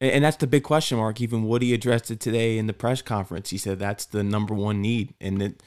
And 0.00 0.24
that's 0.24 0.36
the 0.36 0.46
big 0.46 0.62
question 0.62 0.98
mark. 0.98 1.20
Even 1.20 1.44
Woody 1.44 1.72
addressed 1.72 2.10
it 2.10 2.20
today 2.20 2.58
in 2.58 2.66
the 2.66 2.74
press 2.74 3.00
conference. 3.00 3.50
He 3.50 3.56
said 3.56 3.78
that's 3.78 4.04
the 4.04 4.22
number 4.22 4.52
one 4.52 4.82
need. 4.82 5.14
And 5.20 5.40
that 5.40 5.62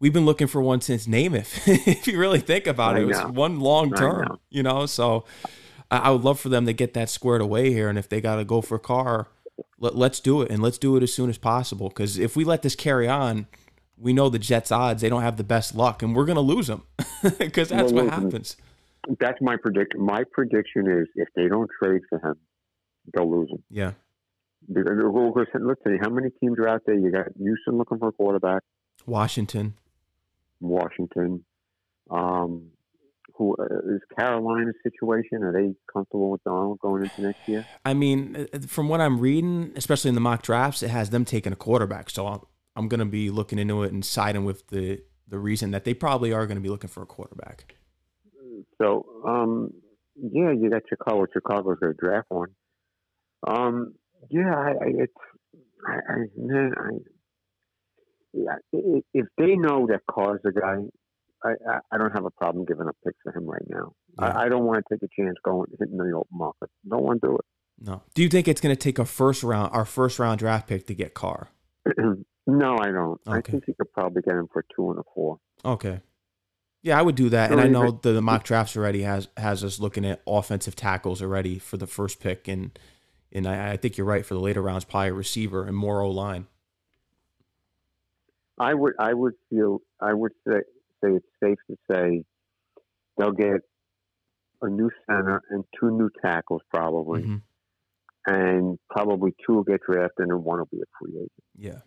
we've 0.00 0.12
been 0.12 0.24
looking 0.24 0.46
for 0.46 0.62
one 0.62 0.80
since 0.80 1.06
Namath. 1.06 1.60
if 1.86 2.06
you 2.06 2.18
really 2.18 2.40
think 2.40 2.66
about 2.66 2.96
I 2.96 3.00
it, 3.00 3.02
it 3.02 3.06
was 3.06 3.24
one 3.26 3.60
long 3.60 3.92
term, 3.92 4.28
know. 4.28 4.40
you 4.48 4.62
know? 4.62 4.86
So 4.86 5.26
I 5.90 6.10
would 6.10 6.24
love 6.24 6.40
for 6.40 6.48
them 6.48 6.64
to 6.64 6.72
get 6.72 6.94
that 6.94 7.10
squared 7.10 7.42
away 7.42 7.72
here. 7.72 7.90
And 7.90 7.98
if 7.98 8.08
they 8.08 8.22
got 8.22 8.36
to 8.36 8.44
go 8.44 8.62
for 8.62 8.76
a 8.76 8.80
Carr, 8.80 9.28
let, 9.84 9.94
let's 9.94 10.20
do 10.20 10.42
it. 10.42 10.50
And 10.50 10.62
let's 10.62 10.78
do 10.78 10.96
it 10.96 11.02
as 11.02 11.12
soon 11.12 11.30
as 11.30 11.38
possible. 11.38 11.88
Because 11.88 12.18
if 12.18 12.36
we 12.36 12.44
let 12.44 12.62
this 12.62 12.74
carry 12.74 13.06
on, 13.08 13.46
we 13.96 14.12
know 14.12 14.28
the 14.28 14.38
Jets' 14.38 14.72
odds, 14.72 15.02
they 15.02 15.08
don't 15.08 15.22
have 15.22 15.36
the 15.36 15.44
best 15.44 15.74
luck. 15.74 16.02
And 16.02 16.16
we're 16.16 16.24
going 16.24 16.36
to 16.36 16.42
lose 16.42 16.66
them 16.66 16.82
because 17.38 17.68
that's 17.68 17.92
Well, 17.92 18.06
what 18.06 18.14
happens. 18.14 18.56
That's 19.20 19.40
my 19.40 19.56
prediction. 19.56 20.00
My 20.00 20.24
prediction 20.32 20.90
is 20.90 21.06
if 21.14 21.28
they 21.36 21.46
don't 21.46 21.70
trade 21.82 22.02
for 22.08 22.18
him, 22.18 22.36
they'll 23.14 23.30
lose 23.30 23.50
him. 23.50 23.62
Yeah. 23.70 23.92
Because 24.66 24.96
Let's 25.60 25.80
see, 25.86 25.96
how 26.00 26.08
many 26.08 26.30
teams 26.40 26.58
are 26.58 26.68
out 26.68 26.82
there? 26.86 26.94
You 26.94 27.12
got 27.12 27.26
Houston 27.38 27.76
looking 27.76 27.98
for 27.98 28.08
a 28.08 28.12
quarterback, 28.12 28.62
Washington. 29.04 29.74
Washington. 30.58 31.44
Um, 32.10 32.70
who 33.36 33.56
uh, 33.58 33.94
is 33.94 34.00
Carolina's 34.16 34.74
situation? 34.82 35.42
Are 35.42 35.52
they 35.52 35.74
comfortable 35.92 36.30
with 36.30 36.44
Darnold 36.44 36.78
going 36.80 37.04
into 37.04 37.22
next 37.22 37.48
year? 37.48 37.66
I 37.84 37.94
mean, 37.94 38.48
uh, 38.52 38.58
from 38.66 38.88
what 38.88 39.00
I'm 39.00 39.18
reading, 39.20 39.72
especially 39.76 40.10
in 40.10 40.14
the 40.14 40.20
mock 40.20 40.42
drafts, 40.42 40.82
it 40.82 40.90
has 40.90 41.10
them 41.10 41.24
taking 41.24 41.52
a 41.52 41.56
quarterback. 41.56 42.10
So 42.10 42.26
I'm, 42.26 42.40
I'm 42.76 42.88
going 42.88 43.00
to 43.00 43.06
be 43.06 43.30
looking 43.30 43.58
into 43.58 43.82
it 43.82 43.92
and 43.92 44.04
siding 44.04 44.44
with 44.44 44.68
the 44.68 45.02
the 45.26 45.38
reason 45.38 45.70
that 45.70 45.84
they 45.84 45.94
probably 45.94 46.32
are 46.32 46.46
going 46.46 46.56
to 46.56 46.62
be 46.62 46.68
looking 46.68 46.90
for 46.90 47.02
a 47.02 47.06
quarterback. 47.06 47.74
So, 48.80 49.06
um, 49.26 49.70
yeah, 50.16 50.52
you 50.52 50.70
got 50.70 50.82
Chicago. 50.88 51.26
Chicago's 51.32 51.78
going 51.80 51.94
to 51.94 51.98
draft 51.98 52.26
one. 52.28 52.50
Um, 53.46 53.94
yeah, 54.30 54.54
I, 54.54 54.70
I 54.70 54.88
it's, 54.98 55.12
I, 55.86 55.92
I, 55.92 56.16
man, 56.36 56.72
I, 56.76 56.90
yeah, 58.32 58.56
if 59.12 59.26
they 59.38 59.56
know 59.56 59.86
that 59.88 60.00
Carr's 60.10 60.40
the 60.44 60.52
guy, 60.52 60.76
I, 61.44 61.50
I, 61.68 61.78
I 61.92 61.98
don't 61.98 62.12
have 62.12 62.24
a 62.24 62.30
problem 62.30 62.64
giving 62.64 62.88
up 62.88 62.96
picks 63.04 63.18
for 63.22 63.36
him 63.36 63.46
right 63.46 63.62
now. 63.68 63.92
Yeah. 64.18 64.26
I, 64.26 64.44
I 64.44 64.48
don't 64.48 64.64
want 64.64 64.84
to 64.84 64.94
take 64.94 65.02
a 65.02 65.22
chance 65.22 65.36
going 65.44 65.70
hitting 65.78 65.96
the 65.96 66.12
open 66.12 66.26
market. 66.32 66.70
Don't 66.88 67.02
want 67.02 67.20
to 67.22 67.28
do 67.28 67.34
it. 67.36 67.44
No. 67.80 68.02
Do 68.14 68.22
you 68.22 68.28
think 68.28 68.48
it's 68.48 68.60
going 68.60 68.74
to 68.74 68.80
take 68.80 68.98
a 68.98 69.04
first 69.04 69.42
round, 69.42 69.72
our 69.72 69.84
first 69.84 70.18
round 70.18 70.38
draft 70.38 70.68
pick 70.68 70.86
to 70.86 70.94
get 70.94 71.14
Carr? 71.14 71.48
no, 72.46 72.78
I 72.78 72.90
don't. 72.90 73.20
Okay. 73.26 73.36
I 73.36 73.40
think 73.40 73.64
you 73.66 73.74
could 73.74 73.92
probably 73.92 74.22
get 74.22 74.34
him 74.34 74.48
for 74.52 74.64
two 74.74 74.90
and 74.90 74.98
a 74.98 75.02
four. 75.14 75.38
Okay. 75.64 76.00
Yeah, 76.82 76.98
I 76.98 77.02
would 77.02 77.14
do 77.14 77.30
that. 77.30 77.48
So 77.48 77.54
and 77.54 77.62
I 77.62 77.68
know 77.68 77.90
the, 77.90 78.12
the 78.12 78.22
mock 78.22 78.44
drafts 78.44 78.76
already 78.76 79.02
has 79.02 79.28
has 79.38 79.64
us 79.64 79.80
looking 79.80 80.04
at 80.04 80.20
offensive 80.26 80.76
tackles 80.76 81.22
already 81.22 81.58
for 81.58 81.78
the 81.78 81.86
first 81.86 82.20
pick, 82.20 82.46
and 82.46 82.78
and 83.32 83.46
I, 83.46 83.72
I 83.72 83.76
think 83.78 83.96
you're 83.96 84.06
right 84.06 84.24
for 84.24 84.34
the 84.34 84.40
later 84.40 84.60
rounds, 84.60 84.84
probably 84.84 85.08
a 85.08 85.14
receiver 85.14 85.66
and 85.66 85.74
more 85.74 86.02
O 86.02 86.10
line. 86.10 86.46
I 88.58 88.74
would 88.74 88.92
I 88.98 89.14
would 89.14 89.32
feel 89.48 89.80
I 89.98 90.12
would 90.12 90.32
say 90.46 90.60
say 91.04 91.12
it's 91.12 91.26
safe 91.42 91.58
to 91.70 91.76
say 91.90 92.24
they'll 93.18 93.32
get 93.32 93.60
a 94.62 94.68
new 94.68 94.90
center 95.08 95.42
and 95.50 95.64
two 95.78 95.90
new 95.90 96.08
tackles 96.24 96.62
probably, 96.72 97.22
Mhm. 97.22 97.42
and 98.26 98.78
probably 98.90 99.34
two 99.46 99.54
will 99.54 99.64
get 99.64 99.80
drafted 99.82 100.28
and 100.28 100.44
one 100.44 100.58
will 100.58 100.66
be 100.66 100.80
a 100.80 100.84
free 100.98 101.16
agent. 101.16 101.30
Yeah. 101.56 101.80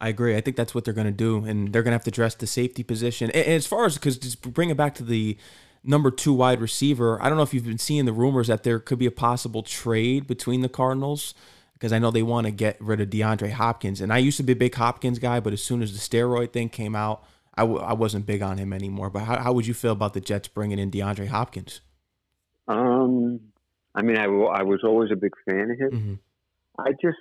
I 0.00 0.08
agree. 0.08 0.36
I 0.36 0.40
think 0.40 0.56
that's 0.56 0.74
what 0.74 0.84
they're 0.84 0.94
going 0.94 1.06
to 1.08 1.12
do, 1.12 1.44
and 1.44 1.72
they're 1.72 1.82
going 1.82 1.90
to 1.90 1.96
have 1.96 2.04
to 2.04 2.10
address 2.10 2.34
the 2.36 2.46
safety 2.46 2.82
position. 2.84 3.30
And 3.32 3.44
as 3.46 3.66
far 3.66 3.84
as 3.84 3.94
because 3.94 4.16
just 4.16 4.40
bring 4.52 4.70
it 4.70 4.76
back 4.76 4.94
to 4.96 5.02
the 5.02 5.36
number 5.82 6.10
two 6.12 6.32
wide 6.32 6.60
receiver, 6.60 7.20
I 7.20 7.28
don't 7.28 7.36
know 7.36 7.42
if 7.42 7.52
you've 7.52 7.64
been 7.64 7.78
seeing 7.78 8.04
the 8.04 8.12
rumors 8.12 8.46
that 8.46 8.62
there 8.62 8.78
could 8.78 8.98
be 9.00 9.06
a 9.06 9.10
possible 9.10 9.62
trade 9.64 10.28
between 10.28 10.60
the 10.60 10.68
Cardinals 10.68 11.34
because 11.72 11.92
I 11.92 11.98
know 11.98 12.10
they 12.12 12.22
want 12.22 12.46
to 12.46 12.52
get 12.52 12.80
rid 12.80 13.00
of 13.00 13.10
DeAndre 13.10 13.50
Hopkins, 13.50 14.00
and 14.00 14.12
I 14.12 14.18
used 14.18 14.36
to 14.36 14.42
be 14.44 14.52
a 14.52 14.56
big 14.56 14.74
Hopkins 14.76 15.18
guy, 15.18 15.40
but 15.40 15.52
as 15.52 15.62
soon 15.62 15.82
as 15.82 15.92
the 15.92 15.98
steroid 15.98 16.52
thing 16.52 16.68
came 16.68 16.94
out, 16.94 17.24
I 17.58 17.62
w- 17.62 17.80
I 17.80 17.92
wasn't 17.92 18.24
big 18.26 18.40
on 18.42 18.56
him 18.58 18.72
anymore. 18.72 19.10
But 19.10 19.24
how, 19.24 19.38
how 19.38 19.52
would 19.52 19.66
you 19.66 19.74
feel 19.74 19.92
about 19.92 20.14
the 20.14 20.20
Jets 20.20 20.48
bringing 20.48 20.78
in 20.78 20.90
DeAndre 20.90 21.26
Hopkins? 21.28 21.80
Um, 22.68 23.40
I 23.94 24.02
mean, 24.02 24.16
I, 24.16 24.24
I 24.24 24.62
was 24.62 24.80
always 24.84 25.10
a 25.12 25.16
big 25.16 25.32
fan 25.44 25.70
of 25.70 25.78
him. 25.78 25.90
Mm-hmm. 25.90 26.14
I 26.80 26.92
just 27.02 27.18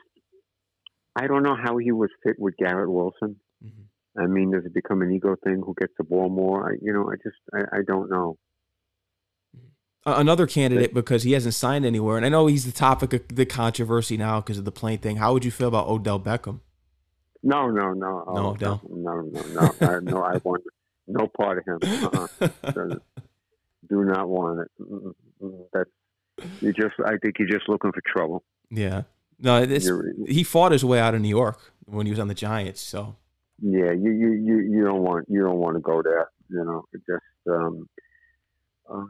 I 1.15 1.27
don't 1.27 1.44
know 1.44 1.56
how 1.56 1.77
he 1.77 1.91
would 1.91 2.12
fit 2.24 2.36
with 2.38 2.56
Garrett 2.58 2.91
Wilson. 2.91 3.38
Mhm. 3.63 3.86
I 4.20 4.27
mean, 4.27 4.51
does 4.51 4.65
it 4.65 4.74
become 4.74 5.01
an 5.01 5.12
ego 5.12 5.36
thing? 5.44 5.62
Who 5.65 5.74
gets 5.77 5.94
the 5.98 6.03
ball 6.03 6.29
more? 6.29 6.72
I, 6.72 6.77
you 6.82 6.94
know, 6.94 7.10
I 7.12 7.15
just 7.15 7.38
I, 7.53 7.77
I 7.77 7.82
don't 7.86 8.10
know. 8.10 8.38
Another 10.06 10.48
candidate 10.48 10.94
because 10.94 11.24
he 11.24 11.34
hasn't 11.34 11.53
signed 11.53 11.86
anywhere, 11.86 12.15
and 12.15 12.25
I 12.25 12.29
know 12.29 12.48
he's 12.48 12.65
the 12.65 12.72
topic 12.72 13.12
of 13.12 13.27
the 13.27 13.46
controversy 13.46 14.15
now 14.15 14.39
because 14.39 14.58
of 14.58 14.63
the 14.63 14.72
plane 14.72 15.00
thing. 15.00 15.17
How 15.17 15.34
would 15.34 15.44
you 15.44 15.51
feel 15.51 15.67
about 15.67 15.88
Odell 15.89 16.20
Beckham? 16.20 16.62
No, 17.44 17.70
no, 17.70 17.94
no, 17.94 18.24
oh, 18.27 18.34
No, 18.34 18.82
no, 18.89 19.22
no, 19.22 19.22
no, 19.22 19.41
no. 19.53 19.74
I, 19.82 20.00
no, 20.00 20.24
I 20.24 20.38
want 20.44 20.63
no 21.08 21.27
part 21.27 21.60
of 21.60 21.65
him. 21.65 21.79
Uh-uh. 21.84 22.96
Do 23.89 24.03
not 24.03 24.27
want 24.27 24.62
it. 24.62 25.15
That's 25.74 25.89
you 26.62 26.74
just. 26.74 26.96
I 27.06 27.17
think 27.17 27.39
you're 27.39 27.48
just 27.48 27.70
looking 27.70 27.91
for 27.91 28.01
trouble. 28.06 28.44
yeah, 28.70 29.03
no, 29.39 29.65
this, 29.65 29.89
he 30.27 30.44
fought 30.44 30.72
his 30.72 30.84
way 30.84 31.00
out 31.00 31.15
of 31.15 31.22
New 31.22 31.29
York 31.29 31.74
when 31.86 32.06
he 32.06 32.12
was 32.12 32.20
on 32.20 32.27
the 32.27 32.34
Giants. 32.34 32.82
So 32.82 33.15
yeah, 33.62 33.91
you, 33.91 34.12
you, 34.12 34.32
you, 34.34 34.58
you 34.60 34.84
don't 34.84 35.03
want 35.03 35.25
you 35.29 35.41
don't 35.41 35.58
want 35.58 35.75
to 35.75 35.82
go 35.82 36.01
there. 36.01 36.29
You 36.50 36.63
know, 36.63 36.86
it 36.94 37.01
just 37.08 37.24
um, 37.50 37.88
uh, 38.89 39.06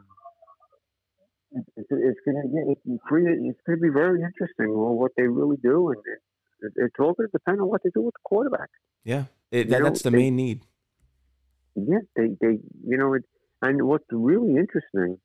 it's 1.75 1.87
it's 1.89 2.19
gonna 2.25 2.43
yeah, 2.51 2.71
it's, 2.71 2.81
it's 2.85 3.61
gonna 3.65 3.79
be 3.79 3.89
very 3.89 4.21
interesting 4.21 4.69
well, 4.77 4.93
what 4.93 5.11
they 5.17 5.27
really 5.27 5.57
do, 5.57 5.89
and 5.89 6.01
it, 6.61 6.73
it's 6.75 6.95
all 6.99 7.13
gonna 7.13 7.29
depend 7.31 7.61
on 7.61 7.67
what 7.67 7.81
they 7.83 7.89
do 7.93 8.01
with 8.01 8.13
the 8.13 8.19
quarterback. 8.23 8.69
yeah, 9.03 9.25
it, 9.51 9.69
that, 9.69 9.79
know, 9.79 9.85
that's 9.85 10.01
the 10.01 10.09
they- 10.11 10.17
main 10.17 10.35
need. 10.35 10.61
Yeah, 11.75 11.99
they, 12.15 12.29
they, 12.41 12.57
you 12.85 12.97
know, 12.97 13.13
it, 13.13 13.23
and 13.61 13.83
what's 13.83 14.05
really 14.11 14.55
interesting 14.57 15.19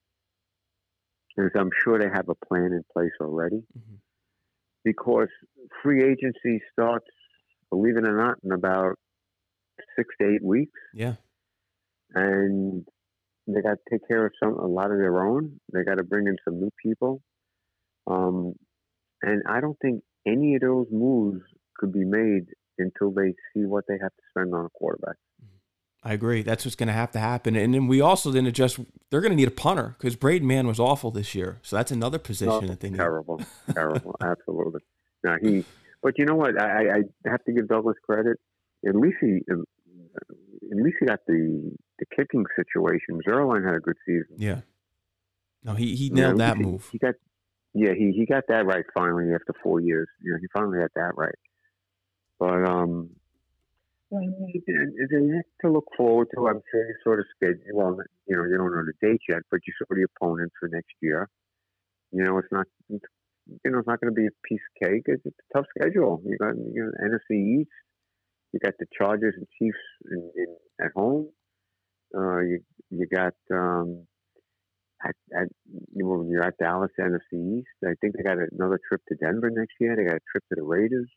is 1.39 1.51
I'm 1.57 1.71
sure 1.83 1.99
they 1.99 2.11
have 2.13 2.29
a 2.29 2.35
plan 2.47 2.73
in 2.73 2.83
place 2.93 3.13
already 3.23 3.63
Mhm. 3.79 3.99
because 4.85 5.29
free 5.83 6.03
agency 6.05 6.61
starts, 6.73 7.07
believe 7.71 7.97
it 7.97 8.07
or 8.07 8.15
not, 8.17 8.37
in 8.45 8.53
about 8.53 8.97
six 9.97 10.15
to 10.21 10.29
eight 10.29 10.45
weeks, 10.45 10.79
Yeah, 10.93 11.15
and 12.15 12.87
they 13.47 13.63
got 13.63 13.79
to 13.79 13.91
take 13.91 14.07
care 14.07 14.27
of 14.27 14.33
some 14.43 14.53
a 14.59 14.67
lot 14.67 14.91
of 14.91 14.99
their 14.99 15.25
own. 15.27 15.59
They 15.73 15.85
got 15.85 15.97
to 15.99 16.05
bring 16.05 16.27
in 16.27 16.37
some 16.45 16.61
new 16.61 16.71
people, 16.83 17.23
um, 18.07 18.55
and 19.23 19.43
I 19.47 19.61
don't 19.61 19.79
think 19.81 20.03
any 20.27 20.55
of 20.55 20.61
those 20.63 20.87
moves 20.91 21.41
could 21.77 21.93
be 21.93 22.05
made 22.05 22.47
until 22.79 23.11
they 23.11 23.35
see 23.53 23.65
what 23.65 23.85
they 23.89 23.95
have 24.01 24.11
to 24.15 24.23
spend 24.31 24.55
on 24.55 24.65
a 24.67 24.71
quarterback. 24.71 25.17
I 26.05 26.15
agree. 26.15 26.43
That's 26.43 26.65
what's 26.65 26.75
going 26.75 26.89
to 26.89 26.93
have 26.93 27.13
to 27.13 27.21
happen. 27.21 27.55
And 27.55 27.73
then 27.73 27.87
we 27.87 28.01
also 28.01 28.33
didn't 28.33 28.49
adjust. 28.49 28.81
They're 29.11 29.21
going 29.21 29.31
to 29.31 29.37
need 29.37 29.47
a 29.47 29.53
punter 29.53 29.95
because 29.99 30.17
Braden 30.17 30.47
Mann 30.49 30.67
was 30.67 30.81
awful 30.81 31.13
this 31.13 31.33
year. 31.35 31.61
So 31.63 31.77
that's 31.77 31.93
another 31.93 32.19
position 32.19 32.53
Oh, 32.53 32.61
that 32.67 32.81
they 32.81 32.91
need. 32.91 32.97
terrible, 32.97 33.41
terrible, 33.73 34.17
absolutely. 34.21 34.81
Now 35.23 35.37
he, 35.41 35.65
but 36.03 36.15
you 36.19 36.25
know 36.25 36.35
what? 36.35 36.61
I, 36.61 36.89
I 36.89 37.03
have 37.31 37.45
to 37.45 37.53
give 37.53 37.69
Douglas 37.69 37.97
credit. 38.05 38.37
At 38.85 38.97
least 38.97 39.19
he, 39.21 39.43
um, 39.53 39.65
at 40.17 40.77
least 40.83 40.97
he 40.99 41.07
got 41.07 41.21
the 41.29 41.71
the 42.01 42.07
kicking 42.17 42.45
situation. 42.57 43.21
Zuerlein 43.29 43.65
had 43.65 43.77
a 43.77 43.81
good 43.81 43.97
season. 44.05 44.35
Yeah. 44.39 44.61
No, 45.63 45.75
he 45.75 45.95
he 45.95 46.11
nailed 46.11 46.33
at 46.33 46.39
that 46.39 46.57
he- 46.57 46.63
move. 46.65 46.89
He 46.91 46.99
got, 46.99 47.15
yeah, 47.75 47.93
he 47.97 48.13
he 48.13 48.27
got 48.27 48.45
that 48.49 48.67
right 48.67 48.85
finally 48.95 49.33
after 49.35 49.55
four 49.63 49.81
years. 49.81 50.09
You 50.23 50.33
know, 50.33 50.39
he 50.41 50.47
finally 50.53 50.79
got 50.79 50.91
that 50.95 51.13
right. 51.17 51.35
But 52.39 52.69
um, 52.69 53.11
have 55.37 55.45
to 55.63 55.73
look 55.73 55.87
forward 55.97 56.29
to. 56.35 56.49
I'm 56.49 56.61
sure 56.71 56.87
you 56.87 56.95
sort 57.03 57.21
of 57.21 57.27
schedule. 57.35 57.63
Well, 57.73 57.97
you 58.27 58.37
know, 58.37 58.45
you 58.45 58.59
don't 58.59 58.73
know 58.73 58.85
the 58.85 59.07
date 59.07 59.23
yet, 59.29 59.43
but 59.51 59.61
you 59.67 59.73
saw 59.79 59.87
the 59.89 60.05
opponents 60.05 60.55
for 60.61 60.69
next 60.69 60.93
year. 61.01 61.29
You 62.11 62.25
know, 62.25 62.39
it's 62.39 62.53
not. 62.53 62.67
You 62.91 63.71
know, 63.71 63.79
it's 63.79 63.89
not 63.89 64.01
going 64.01 64.15
to 64.15 64.21
be 64.21 64.27
a 64.27 64.47
piece 64.47 64.61
of 64.61 64.89
cake. 64.89 65.03
It's, 65.07 65.23
it's 65.25 65.37
a 65.51 65.59
tough 65.59 65.67
schedule. 65.77 66.21
You 66.25 66.37
got 66.39 66.55
you 66.57 66.93
know, 67.01 67.09
NFC 67.09 67.61
East. 67.61 67.71
You 68.53 68.61
got 68.61 68.75
the 68.79 68.87
Chargers 68.97 69.35
and 69.37 69.47
Chiefs 69.59 69.79
in, 70.11 70.31
in, 70.37 70.57
at 70.85 70.93
home. 70.95 71.31
Uh, 72.15 72.41
you 72.41 72.61
you 72.91 73.07
got 73.07 73.35
um, 73.51 74.07
at, 75.05 75.15
at 75.37 75.49
you 75.95 76.05
know, 76.05 76.17
when 76.19 76.31
you're 76.31 76.45
at 76.45 76.57
Dallas, 76.59 76.91
NFC 76.99 77.59
East. 77.59 77.69
I 77.85 77.95
think 78.01 78.17
they 78.17 78.23
got 78.23 78.39
another 78.39 78.81
trip 78.89 79.01
to 79.09 79.15
Denver 79.17 79.51
next 79.51 79.75
year. 79.81 79.97
They 79.97 80.05
got 80.05 80.17
a 80.17 80.21
trip 80.31 80.45
to 80.51 80.57
the 80.57 80.63
Raiders. 80.63 81.09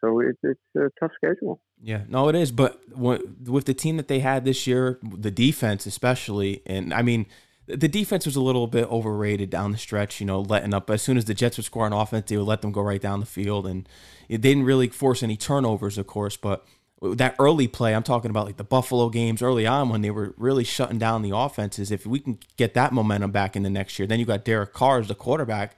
So 0.00 0.20
it's 0.20 0.38
it's 0.42 0.60
a 0.76 0.90
tough 1.00 1.10
schedule. 1.16 1.60
Yeah, 1.82 2.02
no, 2.08 2.28
it 2.28 2.36
is. 2.36 2.52
But 2.52 2.80
with 2.96 3.64
the 3.64 3.74
team 3.74 3.96
that 3.96 4.08
they 4.08 4.20
had 4.20 4.44
this 4.44 4.66
year, 4.66 4.98
the 5.02 5.30
defense 5.30 5.86
especially, 5.86 6.62
and 6.66 6.94
I 6.94 7.02
mean, 7.02 7.26
the 7.66 7.88
defense 7.88 8.24
was 8.24 8.36
a 8.36 8.40
little 8.40 8.68
bit 8.68 8.88
overrated 8.90 9.50
down 9.50 9.72
the 9.72 9.78
stretch. 9.78 10.20
You 10.20 10.26
know, 10.26 10.40
letting 10.40 10.72
up 10.72 10.88
as 10.88 11.02
soon 11.02 11.16
as 11.16 11.24
the 11.24 11.34
Jets 11.34 11.56
would 11.56 11.66
score 11.66 11.84
on 11.84 11.92
offense, 11.92 12.26
they 12.28 12.36
would 12.36 12.46
let 12.46 12.62
them 12.62 12.70
go 12.70 12.80
right 12.80 13.00
down 13.00 13.18
the 13.18 13.26
field, 13.26 13.66
and 13.66 13.88
they 14.28 14.36
didn't 14.36 14.64
really 14.64 14.88
force 14.88 15.22
any 15.22 15.36
turnovers, 15.36 15.98
of 15.98 16.06
course. 16.06 16.36
But 16.36 16.64
that 17.00 17.36
early 17.38 17.68
play, 17.68 17.94
I'm 17.94 18.02
talking 18.02 18.30
about 18.30 18.46
like 18.46 18.56
the 18.56 18.64
Buffalo 18.64 19.08
games 19.08 19.40
early 19.40 19.66
on 19.66 19.88
when 19.88 20.02
they 20.02 20.10
were 20.10 20.34
really 20.36 20.64
shutting 20.64 20.98
down 20.98 21.22
the 21.22 21.36
offenses. 21.36 21.90
If 21.90 22.06
we 22.06 22.18
can 22.18 22.38
get 22.56 22.74
that 22.74 22.92
momentum 22.92 23.30
back 23.30 23.54
in 23.54 23.62
the 23.62 23.70
next 23.70 23.98
year, 23.98 24.06
then 24.08 24.18
you 24.18 24.26
got 24.26 24.44
Derek 24.44 24.72
Carr 24.72 24.98
as 24.98 25.08
the 25.08 25.14
quarterback. 25.14 25.76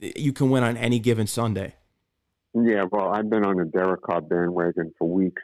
You 0.00 0.32
can 0.32 0.50
win 0.50 0.64
on 0.64 0.76
any 0.76 0.98
given 0.98 1.26
Sunday. 1.26 1.74
Yeah, 2.54 2.84
well, 2.90 3.12
I've 3.12 3.30
been 3.30 3.44
on 3.44 3.56
the 3.56 3.66
Derek 3.66 4.02
Carr 4.02 4.20
bandwagon 4.20 4.92
for 4.98 5.08
weeks. 5.08 5.42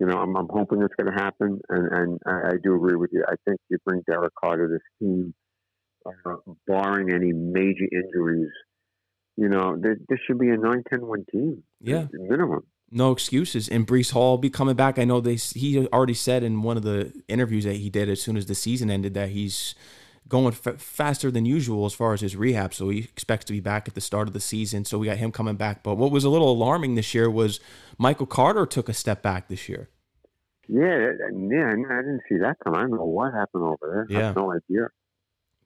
You 0.00 0.06
know, 0.06 0.18
I'm, 0.18 0.36
I'm 0.36 0.48
hoping 0.48 0.82
it's 0.82 0.94
going 0.94 1.12
to 1.12 1.22
happen, 1.22 1.60
and, 1.68 1.92
and 1.92 2.18
I, 2.26 2.52
I 2.52 2.56
do 2.62 2.74
agree 2.76 2.96
with 2.96 3.10
you. 3.12 3.24
I 3.26 3.34
think 3.44 3.60
you 3.68 3.78
bring 3.84 4.02
Derek 4.06 4.32
Carr 4.34 4.56
to 4.56 4.68
this 4.68 4.80
team, 5.00 5.34
uh, 6.06 6.36
barring 6.66 7.12
any 7.12 7.32
major 7.32 7.86
injuries. 7.90 8.50
You 9.36 9.48
know, 9.48 9.76
there, 9.78 9.96
this 10.08 10.18
should 10.26 10.38
be 10.38 10.50
a 10.50 10.56
9-10 10.56 10.82
win 11.00 11.24
team. 11.30 11.62
Yeah. 11.80 12.06
minimum. 12.12 12.64
No 12.90 13.12
excuses. 13.12 13.68
And 13.68 13.86
Breece 13.86 14.12
Hall 14.12 14.30
will 14.32 14.38
be 14.38 14.50
coming 14.50 14.74
back. 14.76 14.98
I 14.98 15.04
know 15.04 15.20
they 15.20 15.34
he 15.36 15.86
already 15.88 16.14
said 16.14 16.42
in 16.42 16.62
one 16.62 16.76
of 16.76 16.82
the 16.82 17.12
interviews 17.28 17.64
that 17.64 17.74
he 17.76 17.90
did 17.90 18.08
as 18.08 18.22
soon 18.22 18.36
as 18.36 18.46
the 18.46 18.54
season 18.54 18.90
ended 18.90 19.14
that 19.14 19.28
he's 19.30 19.74
going 20.26 20.54
f- 20.54 20.80
faster 20.80 21.30
than 21.30 21.44
usual 21.46 21.86
as 21.86 21.94
far 21.94 22.12
as 22.14 22.20
his 22.20 22.36
rehab. 22.36 22.72
So 22.74 22.88
he 22.88 23.00
expects 23.00 23.44
to 23.46 23.52
be 23.52 23.60
back 23.60 23.88
at 23.88 23.94
the 23.94 24.00
start 24.00 24.26
of 24.28 24.34
the 24.34 24.40
season. 24.40 24.84
So 24.84 24.98
we 24.98 25.06
got 25.06 25.16
him 25.18 25.32
coming 25.32 25.56
back. 25.56 25.82
But 25.82 25.96
what 25.96 26.10
was 26.10 26.24
a 26.24 26.28
little 26.30 26.50
alarming 26.50 26.94
this 26.94 27.14
year 27.14 27.30
was 27.30 27.60
Michael 27.98 28.26
Carter 28.26 28.64
took 28.66 28.88
a 28.88 28.94
step 28.94 29.22
back 29.22 29.48
this 29.48 29.68
year. 29.68 29.88
Yeah, 30.70 31.12
yeah, 31.32 31.66
I 31.70 32.02
didn't 32.02 32.20
see 32.28 32.36
that 32.38 32.56
come. 32.62 32.74
I 32.74 32.80
don't 32.82 32.90
know 32.90 33.04
what 33.04 33.32
happened 33.32 33.64
over 33.64 33.78
there. 33.82 34.06
I 34.10 34.20
Yeah. 34.20 34.26
have 34.28 34.36
no 34.36 34.52
idea. 34.52 34.88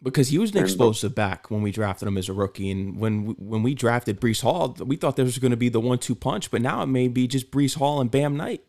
Because 0.02 0.28
he 0.28 0.38
was 0.38 0.50
an 0.50 0.58
explosive 0.58 1.14
back 1.14 1.48
when 1.50 1.62
we 1.62 1.70
drafted 1.70 2.08
him 2.08 2.18
as 2.18 2.28
a 2.28 2.32
rookie, 2.32 2.70
and 2.70 2.98
when 2.98 3.24
we, 3.24 3.34
when 3.34 3.62
we 3.62 3.72
drafted 3.74 4.20
Breece 4.20 4.42
Hall, 4.42 4.74
we 4.80 4.96
thought 4.96 5.14
there 5.14 5.24
was 5.24 5.38
going 5.38 5.52
to 5.52 5.56
be 5.56 5.68
the 5.68 5.80
one-two 5.80 6.16
punch, 6.16 6.50
but 6.50 6.60
now 6.60 6.82
it 6.82 6.86
may 6.86 7.06
be 7.06 7.28
just 7.28 7.52
Breece 7.52 7.76
Hall 7.76 8.00
and 8.00 8.10
Bam 8.10 8.36
Knight. 8.36 8.64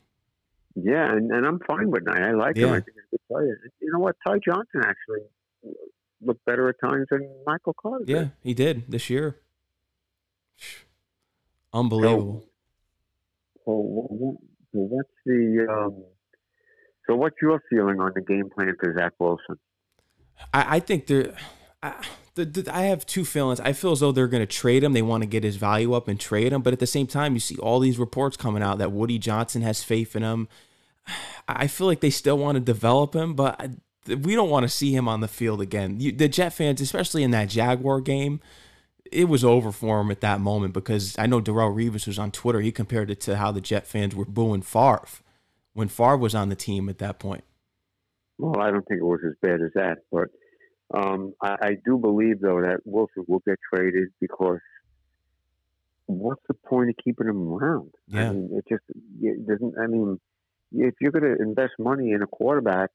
Yeah, 0.76 1.12
and, 1.12 1.32
and 1.32 1.46
I'm 1.46 1.60
fine 1.68 1.90
with 1.90 2.04
Knight. 2.04 2.22
I 2.22 2.32
like 2.34 2.56
him. 2.56 2.70
I 2.70 2.82
think 2.82 2.86
he's 2.96 3.04
a 3.04 3.12
good 3.12 3.28
player. 3.28 3.60
You 3.80 3.92
know 3.92 4.00
what? 4.00 4.16
Ty 4.26 4.40
Johnson 4.46 4.82
actually 4.86 5.74
looked 6.22 6.46
better 6.46 6.70
at 6.70 6.76
times 6.80 7.08
than 7.10 7.28
Michael 7.46 7.76
Carter. 7.82 8.06
Yeah, 8.08 8.28
he 8.42 8.54
did 8.54 8.90
this 8.90 9.10
year. 9.10 9.38
Unbelievable. 11.74 12.46
So, 13.66 13.72
wh- 13.72 14.14
wh- 14.14 14.44
so 14.72 14.80
what's 14.80 15.10
the 15.26 15.68
um, 15.70 16.04
so 17.08 17.16
what's 17.16 17.36
your 17.42 17.62
feeling 17.70 18.00
on 18.00 18.12
the 18.16 18.22
game 18.22 18.50
plan 18.56 18.76
for 18.80 18.96
Zach 18.98 19.14
Wilson? 19.20 19.58
I, 20.54 20.78
I 20.78 20.80
think 20.80 21.08
there, 21.08 21.36
I, 21.82 21.94
the, 22.36 22.46
the, 22.46 22.76
I 22.76 22.84
have 22.84 23.06
two 23.06 23.26
feelings. 23.26 23.60
I 23.60 23.74
feel 23.74 23.92
as 23.92 24.00
though 24.00 24.12
they're 24.12 24.28
going 24.28 24.46
to 24.46 24.48
trade 24.48 24.84
him. 24.84 24.94
They 24.94 25.02
want 25.02 25.24
to 25.24 25.28
get 25.28 25.44
his 25.44 25.58
value 25.58 25.94
up 25.94 26.08
and 26.08 26.20
trade 26.20 26.54
him. 26.54 26.62
But 26.62 26.74
at 26.74 26.80
the 26.80 26.88
same 26.88 27.08
time, 27.08 27.34
you 27.34 27.40
see 27.40 27.58
all 27.58 27.80
these 27.80 28.00
reports 28.00 28.38
coming 28.38 28.64
out 28.64 28.78
that 28.80 28.92
Woody 28.92 29.20
Johnson 29.20 29.62
has 29.62 29.84
faith 29.84 30.16
in 30.16 30.24
him. 30.24 30.48
I 31.48 31.68
feel 31.68 31.88
like 31.88 32.00
they 32.00 32.10
still 32.10 32.38
want 32.38 32.56
to 32.56 32.62
develop 32.62 33.16
him, 33.16 33.34
but 33.34 33.72
we 34.08 34.36
don't 34.36 34.50
want 34.50 34.64
to 34.64 34.70
see 34.70 34.96
him 34.96 35.08
on 35.08 35.22
the 35.22 35.28
field 35.28 35.62
again. 35.62 35.98
The 35.98 36.30
Jet 36.30 36.50
fans, 36.50 36.82
especially 36.82 37.24
in 37.24 37.32
that 37.32 37.50
Jaguar 37.50 38.02
game, 38.02 38.40
it 39.12 39.26
was 39.26 39.44
over 39.44 39.72
for 39.72 40.02
him 40.02 40.12
at 40.12 40.22
that 40.22 40.40
moment 40.40 40.74
because 40.74 41.18
I 41.20 41.28
know 41.28 41.42
Darrelle 41.42 41.76
Revis 41.76 42.08
was 42.08 42.18
on 42.18 42.32
Twitter. 42.32 42.62
He 42.62 42.72
compared 42.72 43.12
it 43.12 43.20
to 43.22 43.38
how 43.38 43.52
the 43.52 43.62
Jet 43.62 43.86
fans 43.86 44.16
were 44.16 44.26
booing 44.26 44.62
Favre 44.62 45.06
when 45.74 45.88
Favre 45.88 46.18
was 46.18 46.34
on 46.34 46.50
the 46.50 46.56
team 46.56 46.90
at 46.90 47.00
that 47.00 47.20
point. 47.20 47.44
Well, 48.38 48.60
I 48.60 48.72
don't 48.72 48.86
think 48.88 49.00
it 49.00 49.06
was 49.06 49.22
as 49.26 49.36
bad 49.42 49.62
as 49.62 49.72
that, 49.76 50.00
but 50.12 50.30
um, 50.94 51.34
I, 51.42 51.56
I 51.62 51.78
do 51.86 51.98
believe 51.98 52.42
though 52.42 52.62
that 52.62 52.82
Wilson 52.86 53.26
will 53.28 53.42
get 53.46 53.58
traded 53.74 54.10
because 54.20 54.60
what's 56.06 56.42
the 56.48 56.54
point 56.54 56.90
of 56.90 56.96
keeping 57.04 57.28
him 57.28 57.52
around? 57.52 57.92
Yeah. 58.08 58.30
I 58.30 58.34
mean, 58.34 58.50
it 58.54 58.66
just 58.70 58.84
it 59.22 59.48
doesn't. 59.48 59.76
I 59.80 59.88
mean, 59.88 60.20
if 60.72 60.96
you're 61.00 61.12
going 61.12 61.24
to 61.24 61.42
invest 61.42 61.74
money 61.80 62.12
in 62.12 62.22
a 62.22 62.28
quarterback, 62.28 62.90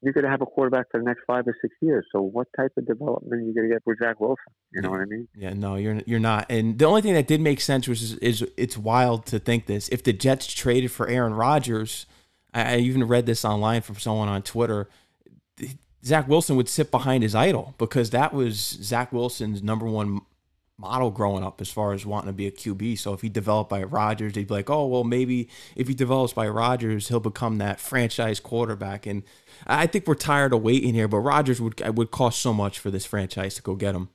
you're 0.00 0.12
going 0.12 0.24
to 0.24 0.30
have 0.30 0.42
a 0.42 0.46
quarterback 0.46 0.86
for 0.90 1.00
the 1.00 1.04
next 1.04 1.22
five 1.26 1.46
or 1.46 1.56
six 1.60 1.74
years. 1.82 2.06
So 2.12 2.20
what 2.20 2.46
type 2.56 2.72
of 2.76 2.86
development 2.86 3.32
are 3.32 3.40
you 3.40 3.52
going 3.52 3.68
to 3.68 3.74
get 3.74 3.82
with 3.84 3.98
Zach 3.98 4.20
Wilson? 4.20 4.36
You 4.72 4.82
know 4.82 4.90
what 4.90 5.00
I 5.00 5.06
mean? 5.06 5.28
Yeah, 5.36 5.54
no, 5.54 5.74
you're 5.74 6.00
you're 6.06 6.20
not. 6.20 6.46
And 6.48 6.78
the 6.78 6.84
only 6.84 7.02
thing 7.02 7.14
that 7.14 7.26
did 7.26 7.40
make 7.40 7.60
sense 7.60 7.88
was 7.88 8.02
is, 8.02 8.14
is 8.14 8.46
it's 8.56 8.78
wild 8.78 9.26
to 9.26 9.38
think 9.38 9.66
this. 9.66 9.88
If 9.88 10.04
the 10.04 10.12
Jets 10.12 10.46
traded 10.46 10.92
for 10.92 11.08
Aaron 11.08 11.34
Rodgers, 11.34 12.06
I, 12.52 12.74
I 12.74 12.76
even 12.78 13.04
read 13.04 13.26
this 13.26 13.44
online 13.44 13.82
from 13.82 13.96
someone 13.96 14.28
on 14.28 14.42
Twitter. 14.42 14.88
Zach 16.04 16.28
Wilson 16.28 16.56
would 16.56 16.68
sit 16.68 16.90
behind 16.90 17.22
his 17.22 17.34
idol 17.34 17.74
because 17.78 18.10
that 18.10 18.32
was 18.32 18.56
Zach 18.56 19.12
Wilson's 19.12 19.62
number 19.62 19.86
one 19.86 20.20
model 20.78 21.10
growing 21.10 21.42
up 21.42 21.60
as 21.60 21.68
far 21.70 21.92
as 21.92 22.06
wanting 22.06 22.28
to 22.28 22.32
be 22.32 22.46
a 22.46 22.52
QB. 22.52 22.98
So 22.98 23.12
if 23.12 23.20
he 23.20 23.28
developed 23.28 23.68
by 23.68 23.82
Rodgers, 23.82 24.34
they'd 24.34 24.46
be 24.46 24.54
like, 24.54 24.70
oh, 24.70 24.86
well, 24.86 25.04
maybe 25.04 25.48
if 25.74 25.88
he 25.88 25.94
develops 25.94 26.32
by 26.32 26.48
Rodgers, 26.48 27.08
he'll 27.08 27.18
become 27.20 27.58
that 27.58 27.80
franchise 27.80 28.38
quarterback. 28.38 29.04
And 29.04 29.24
I 29.66 29.86
think 29.86 30.06
we're 30.06 30.14
tired 30.14 30.52
of 30.52 30.62
waiting 30.62 30.94
here, 30.94 31.08
but 31.08 31.18
Rodgers 31.18 31.60
would 31.60 31.80
would 31.96 32.10
cost 32.10 32.40
so 32.40 32.52
much 32.52 32.78
for 32.78 32.90
this 32.90 33.04
franchise 33.04 33.56
to 33.56 33.62
go 33.62 33.74
get 33.74 33.94
him. 33.94 34.08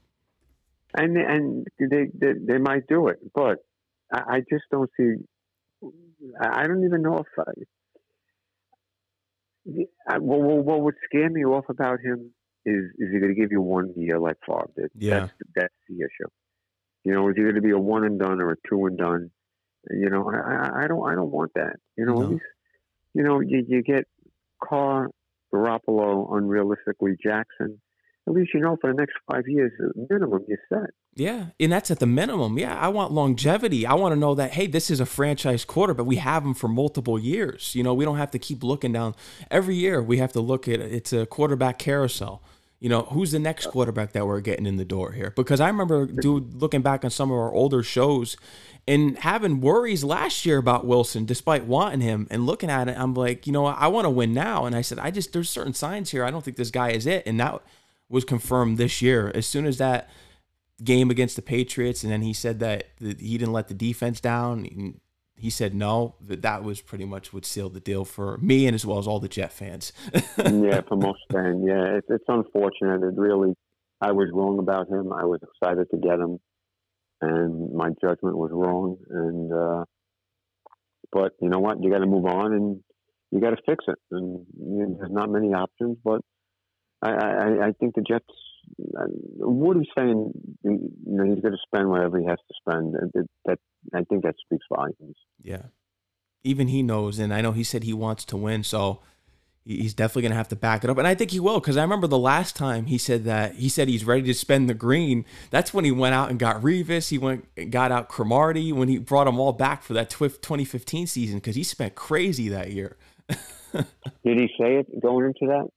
And 0.95 1.17
and 1.17 1.67
they 1.79 2.07
they, 2.13 2.33
they 2.39 2.57
might 2.57 2.87
do 2.87 3.09
it, 3.09 3.19
but 3.33 3.57
I, 4.11 4.35
I 4.35 4.39
just 4.49 4.63
don't 4.71 4.89
see. 4.95 5.15
I 6.39 6.65
don't 6.65 6.85
even 6.85 7.01
know 7.01 7.17
if. 7.17 7.27
I, 9.67 10.15
I, 10.15 10.17
what, 10.19 10.65
what 10.65 10.81
would 10.81 10.95
scare 11.05 11.29
me 11.29 11.45
off 11.45 11.65
about 11.69 11.99
him 12.01 12.31
is 12.65 12.83
is 12.97 13.09
he 13.11 13.19
going 13.19 13.33
to 13.33 13.39
give 13.39 13.51
you 13.51 13.61
one 13.61 13.93
year 13.97 14.19
like 14.19 14.37
Favre 14.45 14.69
did? 14.75 14.91
Yeah, 14.95 15.19
that's, 15.19 15.31
that's 15.55 15.73
the 15.89 15.95
issue. 15.97 16.29
You 17.03 17.13
know, 17.13 17.29
is 17.29 17.35
he 17.35 17.43
going 17.43 17.55
to 17.55 17.61
be 17.61 17.71
a 17.71 17.77
one 17.77 18.03
and 18.05 18.19
done 18.19 18.39
or 18.41 18.51
a 18.51 18.55
two 18.69 18.85
and 18.85 18.97
done? 18.97 19.31
You 19.89 20.09
know, 20.09 20.29
I, 20.29 20.83
I 20.83 20.87
don't 20.87 21.07
I 21.07 21.15
don't 21.15 21.31
want 21.31 21.51
that. 21.55 21.75
You 21.97 22.05
know, 22.05 22.19
No. 22.19 22.27
least 22.29 22.43
you 23.13 23.23
know 23.23 23.39
you, 23.41 23.65
you 23.67 23.83
get 23.83 24.05
Carr, 24.63 25.09
Garoppolo, 25.53 26.29
unrealistically 26.31 27.15
Jackson. 27.21 27.81
At 28.25 28.33
least 28.33 28.51
you 28.53 28.61
know 28.61 28.77
for 28.79 28.91
the 28.91 28.97
next 28.97 29.13
five 29.29 29.43
years 29.47 29.71
minimum 30.09 30.45
you're 30.47 30.57
set. 30.69 30.91
Yeah, 31.15 31.47
and 31.59 31.71
that's 31.71 31.91
at 31.91 31.99
the 31.99 32.05
minimum. 32.05 32.57
Yeah, 32.57 32.77
I 32.77 32.87
want 32.87 33.11
longevity. 33.11 33.85
I 33.85 33.95
want 33.95 34.13
to 34.13 34.19
know 34.19 34.33
that 34.35 34.51
hey, 34.51 34.67
this 34.67 34.89
is 34.89 34.99
a 34.99 35.05
franchise 35.05 35.65
quarter, 35.65 35.93
but 35.93 36.05
we 36.05 36.15
have 36.17 36.43
them 36.43 36.53
for 36.53 36.67
multiple 36.67 37.19
years. 37.19 37.75
You 37.75 37.83
know, 37.83 37.93
we 37.93 38.05
don't 38.05 38.17
have 38.17 38.31
to 38.31 38.39
keep 38.39 38.63
looking 38.63 38.93
down 38.93 39.15
every 39.51 39.75
year. 39.75 40.01
We 40.01 40.19
have 40.19 40.31
to 40.33 40.39
look 40.39 40.67
at 40.67 40.79
it's 40.79 41.11
a 41.11 41.25
quarterback 41.25 41.79
carousel. 41.79 42.41
You 42.79 42.89
know, 42.89 43.03
who's 43.03 43.31
the 43.31 43.39
next 43.39 43.67
quarterback 43.67 44.11
that 44.11 44.27
we're 44.27 44.41
getting 44.41 44.65
in 44.65 44.75
the 44.75 44.83
door 44.83 45.13
here? 45.13 45.31
Because 45.33 45.61
I 45.61 45.67
remember, 45.67 46.05
dude, 46.05 46.61
looking 46.61 46.81
back 46.81 47.05
on 47.05 47.11
some 47.11 47.31
of 47.31 47.37
our 47.37 47.53
older 47.53 47.81
shows 47.81 48.35
and 48.85 49.17
having 49.19 49.61
worries 49.61 50.03
last 50.03 50.45
year 50.45 50.57
about 50.57 50.85
Wilson, 50.85 51.23
despite 51.25 51.63
wanting 51.63 52.01
him 52.01 52.27
and 52.29 52.45
looking 52.45 52.69
at 52.69 52.89
it, 52.89 52.97
I'm 52.99 53.13
like, 53.13 53.47
you 53.47 53.53
know. 53.53 53.65
I 53.65 53.87
want 53.87 54.03
to 54.03 54.09
win 54.09 54.33
now. 54.33 54.65
And 54.65 54.75
I 54.75 54.81
said, 54.81 54.99
I 54.99 55.11
just 55.11 55.31
there's 55.31 55.49
certain 55.49 55.73
signs 55.73 56.11
here. 56.11 56.25
I 56.25 56.31
don't 56.31 56.43
think 56.43 56.57
this 56.57 56.71
guy 56.71 56.91
is 56.91 57.05
it, 57.05 57.23
and 57.25 57.39
that 57.39 57.61
was 58.13 58.23
confirmed 58.23 58.77
this 58.77 59.01
year. 59.01 59.31
As 59.33 59.47
soon 59.47 59.65
as 59.65 59.79
that 59.79 60.07
game 60.83 61.09
against 61.09 61.35
the 61.35 61.41
Patriots, 61.41 62.03
and 62.03 62.11
then 62.11 62.21
he 62.21 62.31
said 62.31 62.59
that 62.59 62.85
he 62.99 63.37
didn't 63.39 63.53
let 63.53 63.69
the 63.69 63.73
defense 63.73 64.21
down. 64.21 64.99
He 65.35 65.49
said 65.49 65.73
no. 65.73 66.13
That 66.21 66.43
that 66.43 66.63
was 66.63 66.79
pretty 66.79 67.05
much 67.05 67.33
what 67.33 67.43
sealed 67.43 67.73
the 67.73 67.79
deal 67.79 68.05
for 68.05 68.37
me 68.37 68.67
and 68.67 68.75
as 68.75 68.85
well 68.85 68.99
as 68.99 69.07
all 69.07 69.19
the 69.19 69.27
Jet 69.27 69.51
fans. 69.51 69.91
yeah, 70.37 70.81
for 70.87 70.95
most 70.95 71.21
fans, 71.31 71.63
yeah, 71.67 71.97
it's 71.97 72.07
it's 72.07 72.23
unfortunate. 72.27 73.01
It 73.01 73.17
really, 73.17 73.55
I 73.99 74.11
was 74.11 74.29
wrong 74.31 74.59
about 74.59 74.87
him. 74.89 75.11
I 75.11 75.25
was 75.25 75.39
excited 75.41 75.89
to 75.89 75.97
get 75.97 76.19
him, 76.19 76.37
and 77.19 77.73
my 77.73 77.89
judgment 77.99 78.37
was 78.37 78.51
wrong. 78.53 78.97
And 79.09 79.51
uh, 79.51 79.85
but 81.11 81.31
you 81.41 81.49
know 81.49 81.59
what? 81.59 81.81
You 81.81 81.89
got 81.89 81.99
to 81.99 82.05
move 82.05 82.27
on, 82.27 82.53
and 82.53 82.83
you 83.31 83.41
got 83.41 83.57
to 83.57 83.61
fix 83.65 83.85
it. 83.87 83.97
And 84.11 84.45
you 84.55 84.85
know, 84.85 84.97
there's 84.99 85.11
not 85.11 85.31
many 85.31 85.51
options, 85.55 85.97
but 86.03 86.21
I 87.03 87.11
I, 87.11 87.67
I 87.67 87.71
think 87.79 87.95
the 87.95 88.01
Jets. 88.01 88.25
uh, 88.97 89.05
Woody's 89.39 89.87
saying 89.97 90.31
you 90.63 90.89
know 91.05 91.25
he's 91.25 91.41
going 91.41 91.53
to 91.53 91.57
spend 91.65 91.89
whatever 91.89 92.19
he 92.19 92.25
has 92.25 92.39
to 92.39 92.53
spend. 92.59 92.93
That, 92.93 93.27
that 93.45 93.59
I 93.93 94.03
think 94.03 94.23
that 94.23 94.35
speaks 94.43 94.65
volumes. 94.73 95.17
yeah, 95.41 95.63
even 96.43 96.67
he 96.67 96.81
knows, 96.81 97.19
and 97.19 97.33
I 97.33 97.41
know 97.41 97.51
he 97.51 97.63
said 97.63 97.83
he 97.83 97.93
wants 97.93 98.25
to 98.25 98.37
win, 98.37 98.63
so 98.63 99.01
he's 99.65 99.93
definitely 99.93 100.23
gonna 100.23 100.35
have 100.35 100.49
to 100.49 100.55
back 100.55 100.83
it 100.83 100.89
up, 100.89 100.97
and 100.97 101.07
I 101.07 101.15
think 101.15 101.31
he 101.31 101.39
will 101.39 101.59
because 101.59 101.77
I 101.77 101.81
remember 101.81 102.07
the 102.07 102.17
last 102.17 102.55
time 102.55 102.85
he 102.85 102.97
said 102.97 103.23
that 103.25 103.55
he 103.55 103.69
said 103.69 103.87
he's 103.87 104.05
ready 104.05 104.23
to 104.23 104.33
spend 104.33 104.69
the 104.69 104.73
green. 104.73 105.25
That's 105.51 105.73
when 105.73 105.85
he 105.85 105.91
went 105.91 106.15
out 106.15 106.29
and 106.29 106.39
got 106.39 106.61
Revis. 106.61 107.09
He 107.09 107.17
went 107.17 107.71
got 107.71 107.91
out 107.91 108.09
Cromartie 108.09 108.71
when 108.71 108.89
he 108.89 108.97
brought 108.97 109.25
them 109.25 109.39
all 109.39 109.53
back 109.53 109.83
for 109.83 109.93
that 109.93 110.09
twi- 110.09 110.27
2015 110.29 111.07
season 111.07 111.37
because 111.37 111.55
he 111.55 111.63
spent 111.63 111.95
crazy 111.95 112.49
that 112.49 112.71
year. 112.71 112.97
Did 113.73 114.37
he 114.37 114.47
say 114.59 114.75
it 114.77 115.01
going 115.01 115.25
into 115.25 115.47
that? 115.47 115.67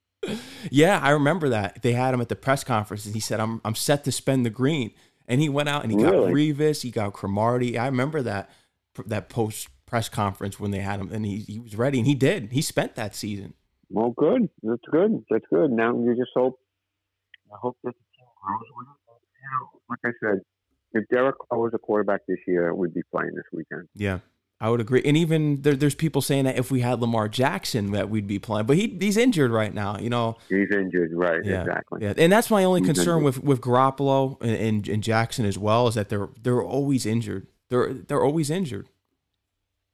Yeah, 0.71 1.01
I 1.03 1.11
remember 1.11 1.49
that. 1.51 1.83
They 1.83 1.93
had 1.93 2.15
him 2.15 2.21
at 2.21 2.29
the 2.29 2.37
press 2.37 2.65
conference 2.65 3.07
and 3.07 3.15
he 3.15 3.21
said, 3.21 3.41
I'm 3.41 3.61
I'm 3.65 3.75
set 3.75 4.05
to 4.05 4.13
spend 4.13 4.45
the 4.45 4.51
green. 4.51 4.93
And 5.29 5.41
he 5.41 5.49
went 5.49 5.69
out 5.69 5.83
and 5.83 5.91
he 5.91 5.99
got 5.99 6.13
Really? 6.13 6.53
Revis, 6.53 6.83
he 6.83 6.91
got 6.91 7.13
Cromartie. 7.13 7.79
I 7.79 7.87
remember 7.87 8.23
that 8.23 8.51
that 9.07 9.29
post 9.29 9.69
press 9.87 10.09
conference 10.09 10.59
when 10.59 10.71
they 10.71 10.81
had 10.81 11.01
him 11.01 11.13
and 11.13 11.25
he, 11.25 11.39
he 11.39 11.59
was 11.59 11.77
ready 11.77 11.99
and 11.99 12.07
he 12.07 12.15
did. 12.15 12.53
He 12.53 12.63
spent 12.63 12.95
that 12.97 13.15
season. 13.15 13.55
Well, 13.91 14.11
good. 14.11 14.49
That's 14.63 14.83
good. 14.91 15.25
That's 15.31 15.45
good. 15.51 15.71
Now 15.71 15.97
you 15.97 16.15
just 16.17 16.31
hope. 16.35 16.59
I 17.53 17.57
hope 17.61 17.77
that 17.85 17.93
the 17.93 18.19
team 18.19 18.27
grows 18.43 18.61
with 18.77 18.89
it. 18.89 19.21
You 19.43 19.49
know, 19.53 19.81
like 19.89 20.01
I 20.05 20.11
said, 20.21 20.41
if 20.93 21.09
Derek 21.09 21.37
Carr 21.39 21.61
was 21.61 21.73
a 21.75 21.79
quarterback 21.79 22.23
this 22.27 22.39
year, 22.47 22.75
we'd 22.75 22.95
be 22.95 23.03
playing 23.13 23.35
this 23.35 23.45
weekend. 23.53 23.89
Yeah. 23.95 24.19
I 24.59 24.71
would 24.71 24.81
agree. 24.81 25.03
And 25.05 25.17
even 25.19 25.61
there, 25.63 25.75
there's 25.75 25.95
people 25.95 26.23
saying 26.23 26.45
that 26.45 26.59
if 26.59 26.71
we 26.71 26.81
had 26.81 27.01
Lamar 27.01 27.29
Jackson 27.29 27.93
that 27.93 28.09
we'd 28.09 28.27
be 28.27 28.39
playing. 28.39 28.67
But 28.67 28.77
he 28.77 28.97
he's 28.99 29.19
injured 29.19 29.51
right 29.51 29.73
now, 29.75 29.99
you 29.99 30.09
know. 30.09 30.37
He's 30.49 30.71
injured, 30.73 31.11
right? 31.13 31.45
Yeah, 31.45 31.61
Exactly. 31.61 31.99
Yeah, 32.03 32.15
and 32.17 32.33
that's 32.33 32.51
my 32.51 32.65
only 32.65 32.81
He's 32.81 32.89
concern 32.89 33.19
injured. 33.19 33.25
with 33.25 33.45
with 33.45 33.61
Garoppolo 33.61 34.41
and, 34.41 34.51
and, 34.57 34.89
and 34.89 35.03
Jackson 35.03 35.45
as 35.45 35.59
well 35.59 35.89
is 35.89 35.95
that 35.97 36.09
they're 36.09 36.29
they're 36.43 36.63
always 36.63 37.05
injured. 37.05 37.49
They're 37.69 37.93
they're 37.93 38.23
always 38.25 38.49
injured. 38.51 38.89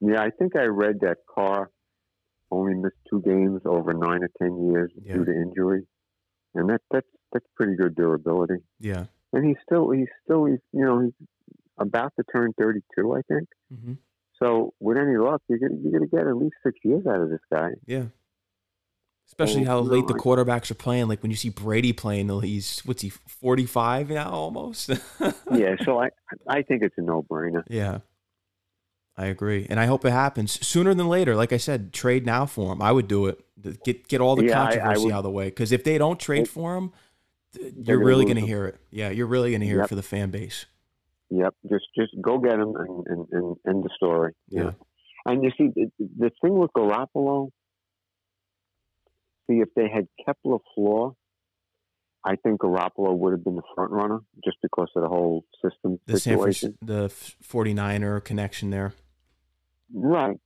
Yeah, 0.01 0.21
I 0.23 0.31
think 0.31 0.55
I 0.57 0.65
read 0.65 1.01
that 1.01 1.19
Carr 1.33 1.71
only 2.51 2.75
missed 2.75 2.97
two 3.09 3.21
games 3.23 3.63
over 3.65 3.93
nine 3.95 4.23
or 4.23 4.31
ten 4.41 4.69
years 4.71 4.93
Yeah. 5.05 5.15
due 5.15 5.25
to 5.25 5.33
injury, 5.33 5.87
and 6.55 6.69
that 6.71 6.83
that's 6.91 7.07
that's 7.33 7.47
pretty 7.57 7.75
good 7.75 7.97
durability. 7.97 8.63
Yeah. 8.79 9.07
And 9.33 9.45
he's 9.45 9.57
still 9.67 9.91
he's 9.91 10.09
still 10.25 10.45
he's 10.45 10.59
you 10.73 10.85
know 10.85 11.01
he's 11.01 11.27
about 11.79 12.13
to 12.17 12.25
turn 12.33 12.53
thirty 12.57 12.81
two, 12.97 13.13
I 13.15 13.23
think. 13.23 13.49
hmm 13.69 13.93
So 14.43 14.75
with 14.81 14.97
any 14.99 15.17
luck, 15.17 15.41
you're 15.49 15.59
gonna 15.59 15.77
you're 15.83 15.93
gonna 15.93 16.07
get 16.07 16.27
at 16.27 16.37
least 16.37 16.55
six 16.65 16.79
years 16.83 17.07
out 17.07 17.21
of 17.21 17.31
this 17.31 17.41
guy. 17.53 17.71
Yeah. 17.87 18.05
Especially 19.29 19.63
Oh, 19.63 19.67
how 19.67 19.79
late 19.81 20.07
the 20.09 20.15
quarterbacks 20.15 20.71
are 20.71 20.75
playing. 20.75 21.09
Like 21.09 21.23
when 21.23 21.31
you 21.31 21.37
see 21.37 21.49
Brady 21.49 21.93
playing, 21.93 22.29
he's 22.43 22.81
what's 22.81 23.01
he 23.03 23.09
forty 23.11 23.65
five 23.67 24.11
now 24.11 24.31
almost. 24.31 24.91
yeah, 25.53 25.77
so 25.85 26.01
I 26.03 26.11
I 26.47 26.63
think 26.63 26.83
it's 26.83 26.99
a 26.99 27.03
no 27.03 27.23
brainer. 27.23 27.63
yeah, 27.71 28.01
I 29.17 29.27
agree, 29.27 29.67
and 29.71 29.81
I 29.81 29.87
hope 29.87 30.05
it 30.05 30.11
happens 30.11 30.65
sooner 30.67 30.93
than 30.93 31.09
later. 31.09 31.35
Like 31.35 31.53
I 31.53 31.57
said, 31.57 31.93
trade 31.95 32.27
now 32.27 32.45
for 32.45 32.73
him. 32.73 32.83
I 32.83 32.93
would 32.93 33.09
do 33.09 33.27
it. 33.27 33.41
Get 33.85 34.07
get 34.09 34.21
all 34.21 34.37
the 34.37 34.45
Yeah, 34.47 34.61
I- 34.61 34.67
I 34.67 34.71
controversy 34.73 35.05
would- 35.07 35.13
out 35.15 35.19
of 35.19 35.25
the 35.25 35.31
way. 35.31 35.47
Because 35.47 35.73
if 35.73 35.83
they 35.85 35.97
don't 35.97 36.21
trade 36.21 36.47
for 36.49 36.77
him, 36.77 36.93
you're 37.77 38.05
really 38.05 38.25
going 38.25 38.37
to 38.37 38.45
hear 38.47 38.67
it. 38.67 38.81
Yeah, 38.91 39.09
you're 39.11 39.27
really 39.29 39.51
going 39.51 39.61
to 39.61 39.67
hear 39.67 39.83
it 39.83 39.89
for 39.89 39.95
the 39.95 40.03
fan 40.03 40.31
base. 40.31 40.67
Yep, 41.33 41.55
just 41.71 41.85
just 41.97 42.13
go 42.21 42.39
get 42.39 42.55
him 42.55 42.75
and 42.77 43.07
and, 43.07 43.27
and 43.33 43.57
end 43.67 43.85
the 43.85 43.91
story. 43.97 44.35
Yeah. 44.49 44.63
know. 44.63 44.75
and 45.27 45.43
you 45.43 45.51
see 45.57 45.69
the, 45.75 45.91
the 45.99 46.31
thing 46.43 46.59
with 46.59 46.71
Garoppolo. 46.77 47.49
See, 49.49 49.57
if 49.57 49.69
they 49.75 49.89
had 49.89 50.07
kept 50.25 50.45
LaFleur, 50.45 51.15
I 52.25 52.37
think 52.37 52.61
Garoppolo 52.61 53.17
would 53.17 53.33
have 53.33 53.43
been 53.43 53.57
the 53.57 53.63
front 53.75 53.93
runner 53.93 54.21
just 54.45 54.59
because 54.63 54.89
of 54.95 55.03
the 55.03 55.09
whole 55.09 55.45
system 55.65 55.99
The 56.07 56.21
San 56.21 56.35
situation. 56.35 56.79
The 56.83 57.09
49er 57.09 58.23
connection 58.23 58.71
there. 58.71 58.93
Right. 59.93 60.37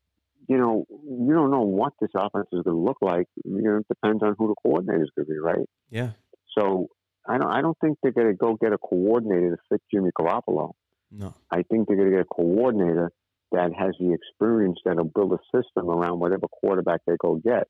You 0.48 0.56
know, 0.56 0.86
you 0.88 1.34
don't 1.34 1.50
know 1.50 1.62
what 1.62 1.94
this 2.00 2.10
offense 2.14 2.46
is 2.52 2.62
going 2.62 2.76
to 2.76 2.80
look 2.80 2.98
like. 3.02 3.26
You 3.44 3.60
know, 3.60 3.78
it 3.78 3.88
depends 3.88 4.22
on 4.22 4.36
who 4.38 4.48
the 4.48 4.54
coordinator 4.62 5.02
is 5.02 5.10
going 5.16 5.26
to 5.26 5.32
be, 5.32 5.38
right? 5.38 5.68
Yeah, 5.90 6.10
So 6.56 6.88
I 7.28 7.38
don't 7.38 7.50
I 7.50 7.60
don't 7.60 7.76
think 7.80 7.98
they're 8.02 8.12
going 8.12 8.28
to 8.28 8.34
go 8.34 8.56
get 8.60 8.72
a 8.72 8.78
coordinator 8.78 9.56
to 9.56 9.62
fit 9.68 9.82
Jimmy 9.92 10.10
Garoppolo. 10.18 10.72
No. 11.10 11.34
I 11.50 11.62
think 11.62 11.86
they're 11.86 11.96
going 11.96 12.10
to 12.10 12.16
get 12.16 12.26
a 12.26 12.34
coordinator 12.34 13.12
that 13.52 13.72
has 13.78 13.94
the 14.00 14.12
experience 14.12 14.78
that'll 14.84 15.04
build 15.04 15.32
a 15.32 15.38
system 15.56 15.88
around 15.88 16.18
whatever 16.18 16.46
quarterback 16.48 17.00
they 17.06 17.14
go 17.18 17.36
get. 17.36 17.68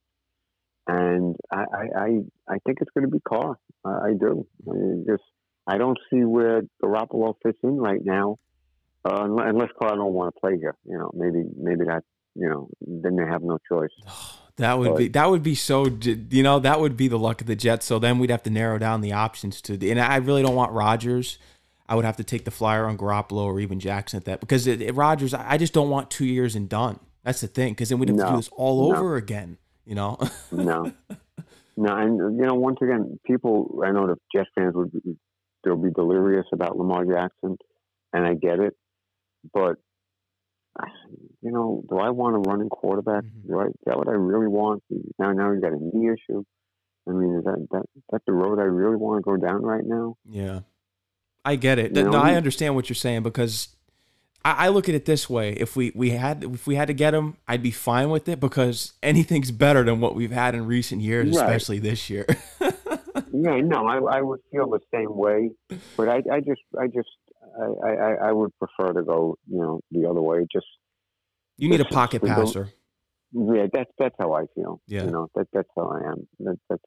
And 0.87 1.37
I 1.53 1.65
I, 1.97 2.07
I 2.49 2.59
think 2.65 2.79
it's 2.81 2.91
going 2.95 3.07
to 3.07 3.11
be 3.11 3.21
Carr. 3.21 3.57
I, 3.85 3.91
I 3.91 4.13
do. 4.19 4.47
I 4.69 4.73
mean, 4.73 5.05
just 5.09 5.23
I 5.67 5.79
don't 5.79 5.99
see 6.11 6.25
where 6.25 6.63
Garoppolo 6.83 7.35
fits 7.43 7.59
in 7.63 7.77
right 7.77 8.05
now, 8.05 8.39
uh, 9.05 9.25
unless 9.25 9.71
Carr 9.79 9.97
don't 9.97 10.13
want 10.13 10.35
to 10.35 10.41
play 10.41 10.57
here. 10.59 10.77
You 10.85 10.99
know, 10.99 11.11
maybe 11.15 11.45
maybe 11.57 11.85
that 11.87 12.05
you 12.35 12.49
know 12.49 12.69
then 12.81 13.17
they 13.17 13.25
have 13.25 13.43
no 13.43 13.59
choice. 13.69 13.91
That 14.57 14.79
would 14.79 14.91
but, 14.91 14.97
be 14.97 15.09
that 15.09 15.29
would 15.29 15.43
be 15.43 15.55
so 15.55 15.87
you 15.87 16.43
know 16.43 16.59
that 16.59 16.81
would 16.81 16.97
be 16.97 17.09
the 17.09 17.19
luck 17.19 17.43
of 17.43 17.47
the 17.47 17.57
Jets. 17.57 17.85
So 17.85 17.99
then 17.99 18.19
we'd 18.19 18.31
have 18.31 18.43
to 18.45 18.51
narrow 18.51 18.79
down 18.79 19.03
the 19.03 19.13
options 19.13 19.61
to 19.63 19.91
and 19.91 20.01
I 20.01 20.17
really 20.17 20.43
don't 20.43 20.55
want 20.55 20.73
Rodgers. 20.73 21.39
I 21.89 21.95
would 21.95 22.05
have 22.05 22.17
to 22.17 22.25
take 22.25 22.45
the 22.45 22.51
flyer 22.51 22.87
on 22.87 22.97
Garoppolo 22.99 23.45
or 23.45 23.61
even 23.61 23.79
Jackson 23.79 24.17
at 24.17 24.25
that 24.25 24.41
because 24.41 24.67
it, 24.67 24.81
it, 24.81 24.95
Rodgers. 24.95 25.35
I 25.35 25.59
just 25.59 25.73
don't 25.73 25.91
want 25.91 26.11
two 26.11 26.25
years 26.25 26.57
and 26.57 26.69
done. 26.69 26.99
That's 27.23 27.41
the 27.41 27.49
thing 27.49 27.73
because 27.73 27.91
then 27.91 27.99
we'd 27.99 28.09
have 28.09 28.17
no, 28.17 28.25
to 28.25 28.31
do 28.31 28.37
this 28.37 28.49
all 28.53 28.91
no. 28.91 28.97
over 28.97 29.17
again. 29.17 29.59
You 29.85 29.95
know? 29.95 30.19
no, 30.51 30.91
no, 31.77 31.97
and 31.97 32.39
you 32.39 32.47
know 32.47 32.55
once 32.55 32.79
again, 32.81 33.21
people 33.25 33.83
I 33.85 33.93
know 33.93 34.07
the 34.07 34.17
Jets 34.35 34.49
fans 34.55 34.75
would 34.75 34.91
be, 34.91 35.17
they'll 35.65 35.77
be 35.77 35.91
delirious 35.91 36.47
about 36.51 36.79
Lamar 36.79 37.05
Jackson, 37.05 37.59
and 38.13 38.27
I 38.27 38.35
get 38.35 38.59
it, 38.59 38.75
but 39.53 39.77
you 41.43 41.51
know, 41.51 41.83
do 41.89 41.99
I 41.99 42.11
want 42.11 42.37
a 42.37 42.39
running 42.39 42.69
quarterback? 42.69 43.25
Mm-hmm. 43.25 43.49
Do 43.49 43.61
I, 43.61 43.67
is 43.67 43.75
that 43.87 43.97
what 43.97 44.09
I 44.09 44.13
really 44.13 44.49
want? 44.49 44.83
Now, 45.19 45.33
now 45.33 45.53
he's 45.53 45.63
got 45.63 45.73
a 45.73 45.79
knee 45.79 46.11
issue. 46.11 46.45
I 47.09 47.13
mean, 47.13 47.37
is 47.37 47.45
that 47.45 47.67
that 47.71 47.85
that 48.11 48.23
the 48.27 48.33
road 48.33 48.59
I 48.59 48.65
really 48.65 48.97
want 48.97 49.25
to 49.25 49.31
go 49.31 49.37
down 49.37 49.63
right 49.63 49.85
now? 49.85 50.17
Yeah, 50.29 50.61
I 51.45 51.57
get 51.57 51.79
it. 51.79 51.93
no, 51.93 52.13
I 52.13 52.35
understand 52.35 52.75
what 52.75 52.89
you're 52.89 52.95
saying 52.95 53.23
because 53.23 53.69
I, 54.45 54.67
I, 54.67 54.69
look 54.69 54.89
at 54.89 54.95
it 54.97 55.05
this 55.05 55.31
way: 55.31 55.53
if 55.53 55.77
we 55.77 55.93
we 55.95 56.11
had 56.11 56.43
if 56.43 56.67
we 56.67 56.75
had 56.75 56.89
to 56.89 56.95
get 56.95 57.15
him, 57.15 57.37
I'd 57.47 57.63
be 57.63 57.71
fine 57.71 58.11
with 58.11 58.29
it 58.29 58.41
because 58.41 58.95
anything's 59.03 59.53
better 59.53 59.85
than 59.85 60.01
what 60.01 60.17
we've 60.17 60.33
had 60.33 60.57
in 60.57 60.67
recent 60.67 61.01
years, 61.01 61.37
right. 61.37 61.45
especially 61.45 61.79
this 61.79 62.11
year. 62.11 62.27
yeah, 62.61 63.61
no, 63.61 63.87
I, 63.87 64.19
I 64.19 64.21
would 64.23 64.41
feel 64.51 64.69
the 64.69 64.81
same 64.93 65.17
way, 65.17 65.51
but 65.97 66.09
I, 66.09 66.23
I 66.33 66.41
just 66.41 66.63
I 66.79 66.89
just 66.89 67.09
I, 67.61 67.89
I, 67.91 68.29
I 68.29 68.33
would 68.33 68.51
prefer 68.59 68.93
to 68.93 69.03
go, 69.03 69.37
you 69.49 69.59
know, 69.59 69.81
the 69.91 70.09
other 70.09 70.23
way. 70.23 70.47
Just 70.53 70.67
you 71.57 71.69
need 71.69 71.81
a 71.81 71.85
pocket 71.85 72.23
passer. 72.23 72.69
yeah, 73.33 73.67
that's 73.73 73.91
that's 73.99 74.15
how 74.19 74.33
I 74.33 74.45
feel. 74.55 74.81
Yeah, 74.87 75.05
you 75.05 75.11
know, 75.11 75.29
that 75.35 75.49
that's 75.53 75.69
how 75.77 75.89
I 75.89 76.11
am. 76.11 76.29
That, 76.41 76.59
that's 76.69 76.83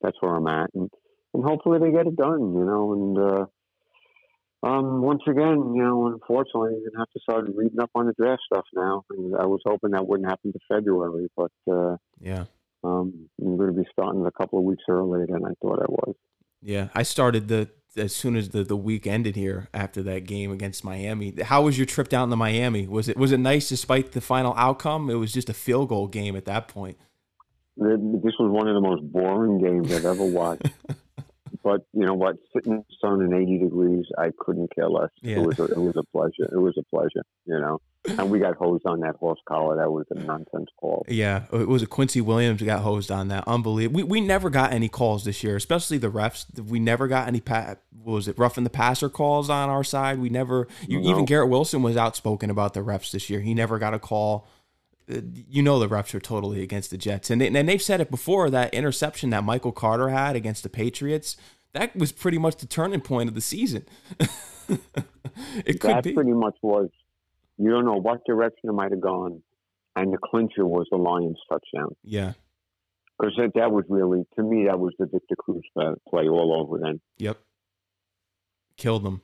that's 0.00 0.16
where 0.20 0.34
I'm 0.34 0.46
at, 0.46 0.70
and 0.74 0.90
and 1.34 1.44
hopefully 1.44 1.78
they 1.78 1.90
get 1.90 2.06
it 2.06 2.16
done. 2.16 2.54
You 2.54 2.64
know, 2.64 2.92
and 2.92 3.18
uh, 3.18 4.66
um, 4.66 5.02
once 5.02 5.22
again, 5.28 5.74
you 5.74 5.82
know, 5.82 6.06
unfortunately, 6.06 6.78
you're 6.80 6.90
gonna 6.90 7.00
have 7.00 7.12
to 7.12 7.20
start 7.20 7.46
reading 7.54 7.80
up 7.80 7.90
on 7.94 8.06
the 8.06 8.14
draft 8.18 8.42
stuff 8.52 8.64
now. 8.74 9.04
And 9.10 9.36
I 9.36 9.46
was 9.46 9.60
hoping 9.64 9.90
that 9.90 10.06
wouldn't 10.06 10.28
happen 10.28 10.52
to 10.52 10.58
February, 10.68 11.28
but 11.36 11.52
uh, 11.70 11.96
yeah, 12.20 12.44
um, 12.84 13.28
I'm 13.40 13.56
going 13.56 13.74
to 13.74 13.80
be 13.80 13.88
starting 13.92 14.26
a 14.26 14.32
couple 14.32 14.58
of 14.58 14.64
weeks 14.64 14.84
earlier 14.88 15.26
than 15.26 15.44
I 15.44 15.52
thought 15.60 15.80
I 15.80 15.88
was. 15.88 16.14
Yeah, 16.60 16.88
I 16.94 17.02
started 17.02 17.48
the 17.48 17.68
as 17.96 18.14
soon 18.14 18.36
as 18.36 18.50
the, 18.50 18.64
the 18.64 18.76
week 18.76 19.06
ended 19.06 19.36
here 19.36 19.68
after 19.74 20.02
that 20.02 20.24
game 20.24 20.50
against 20.50 20.84
Miami. 20.84 21.34
How 21.42 21.62
was 21.62 21.78
your 21.78 21.86
trip 21.86 22.08
down 22.08 22.30
to 22.30 22.36
Miami? 22.36 22.86
Was 22.86 23.08
it 23.08 23.16
was 23.16 23.32
it 23.32 23.38
nice 23.38 23.68
despite 23.68 24.12
the 24.12 24.20
final 24.20 24.54
outcome? 24.56 25.10
It 25.10 25.14
was 25.14 25.32
just 25.32 25.48
a 25.48 25.54
field 25.54 25.88
goal 25.88 26.06
game 26.06 26.36
at 26.36 26.44
that 26.46 26.68
point. 26.68 26.96
This 27.76 28.34
was 28.38 28.50
one 28.50 28.68
of 28.68 28.74
the 28.74 28.80
most 28.80 29.02
boring 29.10 29.58
games 29.58 29.92
I've 29.92 30.04
ever 30.04 30.24
watched. 30.24 30.68
but 31.62 31.86
you 31.92 32.04
know 32.04 32.14
what? 32.14 32.36
Sitting 32.54 32.72
in 32.72 32.78
the 32.78 32.96
sun 33.00 33.22
in 33.22 33.32
80 33.32 33.58
degrees, 33.58 34.04
I 34.18 34.30
couldn't 34.38 34.74
care 34.74 34.88
less. 34.88 35.10
Yeah. 35.22 35.36
It 35.38 35.46
was 35.46 35.58
a, 35.58 35.64
it 35.64 35.78
was 35.78 35.96
a 35.96 36.02
pleasure. 36.04 36.48
It 36.52 36.58
was 36.58 36.76
a 36.78 36.82
pleasure. 36.84 37.22
You 37.46 37.60
know, 37.60 37.80
and 38.04 38.30
we 38.30 38.40
got 38.40 38.56
hosed 38.56 38.84
on 38.86 39.00
that 39.00 39.16
horse 39.16 39.40
collar. 39.46 39.76
That 39.76 39.90
was 39.90 40.06
a 40.10 40.18
nonsense 40.18 40.68
call. 40.80 41.04
Yeah, 41.08 41.44
it 41.52 41.68
was 41.68 41.82
a 41.82 41.86
Quincy 41.86 42.20
Williams 42.20 42.62
got 42.62 42.82
hosed 42.82 43.10
on 43.10 43.28
that. 43.28 43.44
Unbelievable. 43.46 43.98
We 43.98 44.02
we 44.04 44.20
never 44.20 44.50
got 44.50 44.72
any 44.72 44.88
calls 44.88 45.24
this 45.24 45.42
year, 45.44 45.56
especially 45.56 45.98
the 45.98 46.10
refs. 46.10 46.46
We 46.58 46.80
never 46.80 47.08
got 47.08 47.28
any 47.28 47.40
pa- 47.40 47.76
was 48.04 48.28
it 48.28 48.38
roughing 48.38 48.64
the 48.64 48.70
passer 48.70 49.08
calls 49.08 49.48
on 49.48 49.68
our 49.68 49.84
side. 49.84 50.18
We 50.18 50.28
never. 50.28 50.66
You, 50.86 51.00
no. 51.00 51.10
Even 51.10 51.24
Garrett 51.24 51.48
Wilson 51.48 51.82
was 51.82 51.96
outspoken 51.96 52.50
about 52.50 52.74
the 52.74 52.80
refs 52.80 53.12
this 53.12 53.30
year. 53.30 53.40
He 53.40 53.54
never 53.54 53.78
got 53.78 53.94
a 53.94 53.98
call 53.98 54.48
you 55.06 55.62
know 55.62 55.78
the 55.78 55.88
refs 55.88 56.14
are 56.14 56.20
totally 56.20 56.62
against 56.62 56.90
the 56.90 56.98
Jets, 56.98 57.30
and 57.30 57.40
they, 57.40 57.48
and 57.48 57.68
they've 57.68 57.82
said 57.82 58.00
it 58.00 58.10
before. 58.10 58.50
That 58.50 58.72
interception 58.72 59.30
that 59.30 59.44
Michael 59.44 59.72
Carter 59.72 60.08
had 60.08 60.36
against 60.36 60.62
the 60.62 60.68
Patriots, 60.68 61.36
that 61.72 61.94
was 61.96 62.12
pretty 62.12 62.38
much 62.38 62.56
the 62.56 62.66
turning 62.66 63.00
point 63.00 63.28
of 63.28 63.34
the 63.34 63.40
season. 63.40 63.84
it 64.68 65.80
could 65.80 65.90
that 65.90 66.04
be. 66.04 66.12
pretty 66.12 66.32
much 66.32 66.56
was. 66.62 66.88
You 67.58 67.70
don't 67.70 67.84
know 67.84 68.00
what 68.00 68.24
direction 68.24 68.70
it 68.70 68.72
might 68.72 68.90
have 68.90 69.00
gone, 69.00 69.42
and 69.96 70.12
the 70.12 70.18
clincher 70.18 70.66
was 70.66 70.86
the 70.90 70.96
Lions' 70.96 71.38
touchdown. 71.48 71.94
Yeah, 72.02 72.32
because 73.18 73.34
that, 73.36 73.52
that 73.54 73.70
was 73.70 73.84
really 73.88 74.24
to 74.36 74.42
me 74.42 74.66
that 74.66 74.78
was 74.78 74.94
the 74.98 75.06
Victor 75.06 75.36
Cruz 75.36 75.62
play 75.74 76.28
all 76.28 76.60
over. 76.60 76.78
Then. 76.78 77.00
Yep. 77.18 77.38
Killed 78.76 79.04
them. 79.04 79.22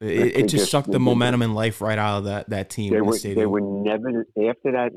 It, 0.00 0.36
it 0.36 0.48
just, 0.48 0.70
sucked 0.70 0.90
the 0.90 1.00
momentum 1.00 1.42
and 1.42 1.54
life 1.54 1.80
right 1.80 1.98
out 1.98 2.18
of 2.18 2.24
that 2.24 2.50
that 2.50 2.70
team. 2.70 2.92
They 2.92 3.00
were, 3.00 3.16
the 3.16 3.34
they 3.34 3.46
were 3.46 3.60
never 3.60 4.26
after 4.36 4.72
that 4.72 4.92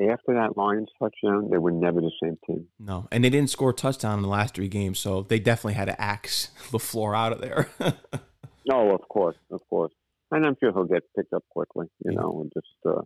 after 0.00 0.34
that 0.34 0.56
Lions 0.56 0.88
touchdown, 0.98 1.50
they 1.50 1.58
were 1.58 1.70
never 1.70 2.00
the 2.00 2.10
same 2.22 2.38
team. 2.46 2.66
No, 2.78 3.08
and 3.12 3.22
they 3.22 3.30
didn't 3.30 3.50
score 3.50 3.70
a 3.70 3.74
touchdown 3.74 4.18
in 4.18 4.22
the 4.22 4.28
last 4.28 4.54
three 4.54 4.68
games, 4.68 4.98
so 4.98 5.22
they 5.22 5.38
definitely 5.38 5.74
had 5.74 5.86
to 5.86 6.00
axe 6.00 6.48
the 6.72 6.78
floor 6.78 7.14
out 7.14 7.32
of 7.32 7.40
there. 7.40 7.68
no, 8.66 8.90
of 8.90 9.06
course, 9.08 9.36
of 9.50 9.60
course, 9.68 9.92
and 10.30 10.46
I'm 10.46 10.56
sure 10.60 10.72
he'll 10.72 10.84
get 10.84 11.02
picked 11.16 11.32
up 11.32 11.44
quickly. 11.50 11.86
You 12.04 12.12
yeah. 12.12 12.20
know, 12.20 12.40
and 12.42 12.52
just 12.54 12.66
uh, 12.86 13.02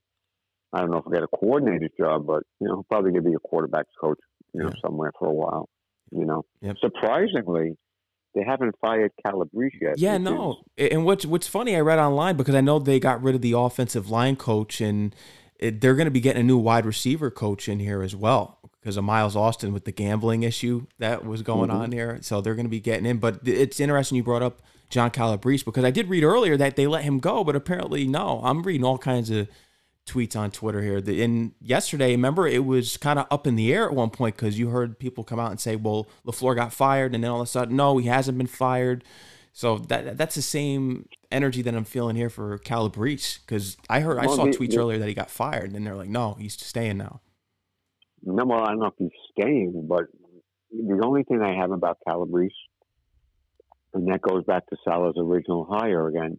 I 0.73 0.81
don't 0.81 0.91
know 0.91 0.99
if 0.99 1.05
he'll 1.05 1.13
get 1.13 1.23
a 1.23 1.37
coordinator's 1.37 1.93
job, 1.99 2.27
but 2.27 2.45
you 2.61 2.69
know, 2.69 2.77
he'll 2.77 2.85
probably 2.85 3.19
be 3.21 3.35
a 3.35 3.39
quarterback's 3.41 3.93
coach. 4.01 4.21
You 4.53 4.63
know, 4.63 4.69
yeah. 4.69 4.81
somewhere 4.83 5.13
for 5.19 5.29
a 5.29 5.35
while. 5.35 5.69
You 6.13 6.25
know, 6.25 6.45
yep. 6.63 6.77
surprisingly, 6.81 7.77
they 8.37 8.45
haven't 8.45 8.77
fired 8.81 9.13
Calabrese 9.25 9.79
yet. 9.81 9.99
Yeah, 9.99 10.19
no. 10.19 10.63
Is... 10.77 10.91
And 10.93 11.05
what's 11.05 11.25
what's 11.25 11.49
funny, 11.49 11.75
I 11.75 11.81
read 11.81 11.99
online 11.99 12.37
because 12.37 12.55
I 12.55 12.61
know 12.61 12.79
they 12.79 13.01
got 13.01 13.23
rid 13.23 13.35
of 13.35 13.41
the 13.41 13.53
offensive 13.53 14.11
line 14.11 14.37
coach 14.37 14.81
and 14.81 15.15
it, 15.59 15.81
they're 15.81 15.95
going 15.95 16.07
to 16.07 16.13
be 16.13 16.21
getting 16.21 16.43
a 16.43 16.45
new 16.45 16.59
wide 16.59 16.85
receiver 16.85 17.31
coach 17.31 17.69
in 17.69 17.81
here 17.81 18.03
as 18.03 18.15
well 18.15 18.59
because 18.79 18.99
of 18.99 19.05
Miles 19.05 19.35
Austin 19.35 19.73
with 19.73 19.87
the 19.87 19.91
gambling 19.93 20.43
issue 20.43 20.87
that 20.99 21.25
was 21.25 21.43
going 21.43 21.71
mm-hmm. 21.71 21.81
on 21.81 21.93
here. 21.93 22.19
So 22.21 22.43
they're 22.43 22.55
going 22.55 22.67
to 22.67 22.71
be 22.71 22.79
getting 22.79 23.07
in. 23.07 23.17
But 23.17 23.41
it's 23.45 23.81
interesting 23.81 24.17
you 24.17 24.23
brought 24.23 24.43
up 24.43 24.61
John 24.91 25.11
Calabrese 25.11 25.65
because 25.65 25.85
I 25.85 25.91
did 25.91 26.09
read 26.09 26.23
earlier 26.23 26.59
that 26.59 26.77
they 26.77 26.87
let 26.87 27.05
him 27.05 27.19
go, 27.19 27.43
but 27.43 27.57
apparently 27.57 28.07
no. 28.07 28.41
I'm 28.45 28.63
reading 28.63 28.85
all 28.85 28.99
kinds 28.99 29.31
of 29.31 29.49
tweets 30.07 30.37
on 30.37 30.51
Twitter 30.51 30.83
here. 30.83 30.99
And 30.99 31.53
yesterday, 31.61 32.13
remember, 32.13 32.47
it 32.47 32.65
was 32.65 32.97
kind 32.97 33.19
of 33.19 33.27
up 33.31 33.47
in 33.47 33.57
the 33.57 33.73
air 33.73 33.87
at 33.87 33.95
one 33.95 34.11
point 34.11 34.37
because 34.37 34.59
you 34.59 34.69
heard 34.69 34.99
people 34.99 35.25
come 35.25 35.41
out 35.41 35.51
and 35.51 35.61
say, 35.61 35.77
well, 35.77 36.07
LaFleur 36.27 36.55
got 36.55 36.73
fired. 36.73 37.15
And 37.15 37.25
then 37.25 37.31
all 37.31 37.41
of 37.41 37.45
a 37.45 37.51
sudden, 37.51 37.77
no, 37.77 37.99
he 37.99 38.07
hasn't 38.07 38.39
been 38.39 38.47
fired. 38.47 39.05
So 39.53 39.79
that 39.89 40.19
that's 40.19 40.35
the 40.35 40.43
same 40.43 41.09
energy 41.33 41.63
that 41.63 41.75
I'm 41.75 41.85
feeling 41.85 42.15
here 42.15 42.29
for 42.29 42.59
Calabrese 42.59 43.39
because 43.41 43.79
I 43.89 44.01
heard 44.01 44.19
I 44.19 44.27
saw 44.27 44.45
tweets 44.49 44.77
earlier 44.77 44.99
that 44.99 45.09
he 45.09 45.15
got 45.15 45.31
fired, 45.31 45.73
and 45.73 45.87
they're 45.87 45.95
like, 45.95 46.11
no, 46.11 46.35
he's 46.35 46.53
staying 46.53 46.99
now. 46.99 47.23
No, 48.23 48.45
well, 48.45 48.61
I 48.61 48.67
don't 48.67 48.81
know 48.81 48.87
if 48.87 48.95
he's 48.99 49.09
staying, 49.33 49.87
but 49.89 50.05
the 50.71 51.01
only 51.03 51.23
thing 51.23 51.41
I 51.41 51.55
have 51.59 51.71
about 51.71 51.97
Calabrese, 52.07 52.55
and 53.95 54.07
that 54.13 54.21
goes 54.21 54.45
back 54.45 54.67
to 54.67 54.77
Saleh's 54.85 55.15
original 55.17 55.67
hire 55.71 56.07
again. 56.09 56.39